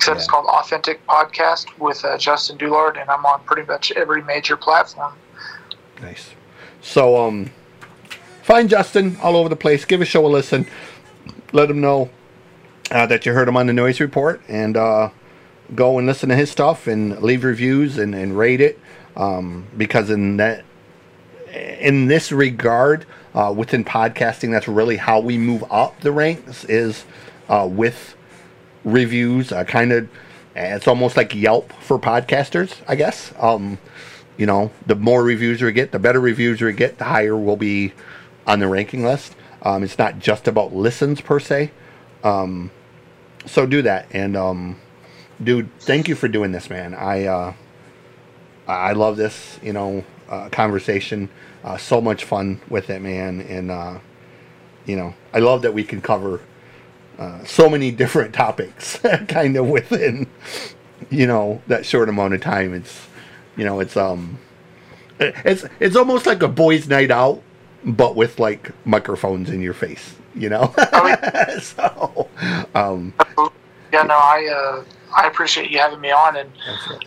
[0.00, 0.18] said, yeah.
[0.18, 4.56] it's called Authentic Podcast with uh, Justin Douillard, and I'm on pretty much every major
[4.56, 5.14] platform.
[6.00, 6.30] Nice.
[6.82, 7.50] So, um,
[8.42, 9.84] find Justin all over the place.
[9.84, 10.66] Give a show a listen.
[11.56, 12.10] Let him know
[12.90, 15.08] uh, that you heard him on the Noise Report, and uh,
[15.74, 18.78] go and listen to his stuff and leave reviews and, and rate it.
[19.16, 20.66] Um, because in that,
[21.80, 27.06] in this regard, uh, within podcasting, that's really how we move up the ranks is
[27.48, 28.14] uh, with
[28.84, 29.48] reviews.
[29.66, 30.10] Kind of,
[30.54, 33.32] it's almost like Yelp for podcasters, I guess.
[33.38, 33.78] Um,
[34.36, 37.56] you know, the more reviews we get, the better reviews we get, the higher we'll
[37.56, 37.94] be
[38.46, 39.34] on the ranking list.
[39.66, 41.72] Um, it's not just about listens per se.
[42.22, 42.70] Um,
[43.46, 44.06] so do that.
[44.12, 44.78] And, um,
[45.42, 46.94] dude, thank you for doing this, man.
[46.94, 47.52] I, uh,
[48.68, 51.28] I love this, you know, uh, conversation.
[51.64, 53.40] Uh, so much fun with it, man.
[53.40, 53.98] And, uh,
[54.84, 56.40] you know, I love that we can cover
[57.18, 58.98] uh, so many different topics
[59.28, 60.28] kind of within,
[61.10, 62.72] you know, that short amount of time.
[62.72, 63.08] It's,
[63.56, 64.38] you know, it's um,
[65.18, 67.42] it's it's almost like a boys' night out,
[67.84, 70.14] but with like microphones in your face.
[70.34, 70.74] You know.
[71.60, 72.28] So,
[72.74, 73.14] um,
[73.92, 74.84] yeah, no, I uh,
[75.16, 76.50] I appreciate you having me on, and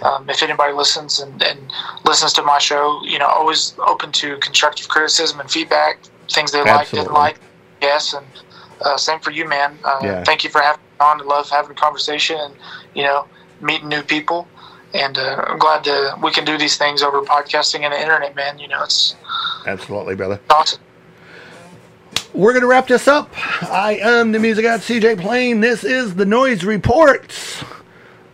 [0.02, 1.60] um, if anybody listens and, and
[2.06, 6.00] listens to my show, you know, always open to constructive criticism and feedback,
[6.32, 7.40] things they like, didn't like,
[7.82, 8.26] yes, and
[8.82, 9.78] uh, same for you, man.
[9.84, 10.24] Uh, yeah.
[10.24, 11.22] Thank you for having me on.
[11.22, 12.56] I love having a conversation and
[12.96, 13.28] you know
[13.62, 14.48] meeting new people
[14.94, 18.36] and uh, I'm glad to, we can do these things over podcasting and the internet,
[18.36, 18.58] man.
[18.60, 19.16] You know, it's
[19.68, 20.40] absolutely, brother.
[20.50, 20.82] Awesome.
[22.34, 23.30] We're gonna wrap this up.
[23.70, 25.62] I am the music at CJ Plain.
[25.62, 27.64] This is the Noise Reports.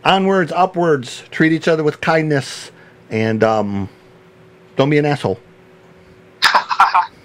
[0.04, 1.24] Onwards, upwards.
[1.30, 2.70] Treat each other with kindness,
[3.10, 3.88] and um,
[4.76, 5.40] don't be an asshole.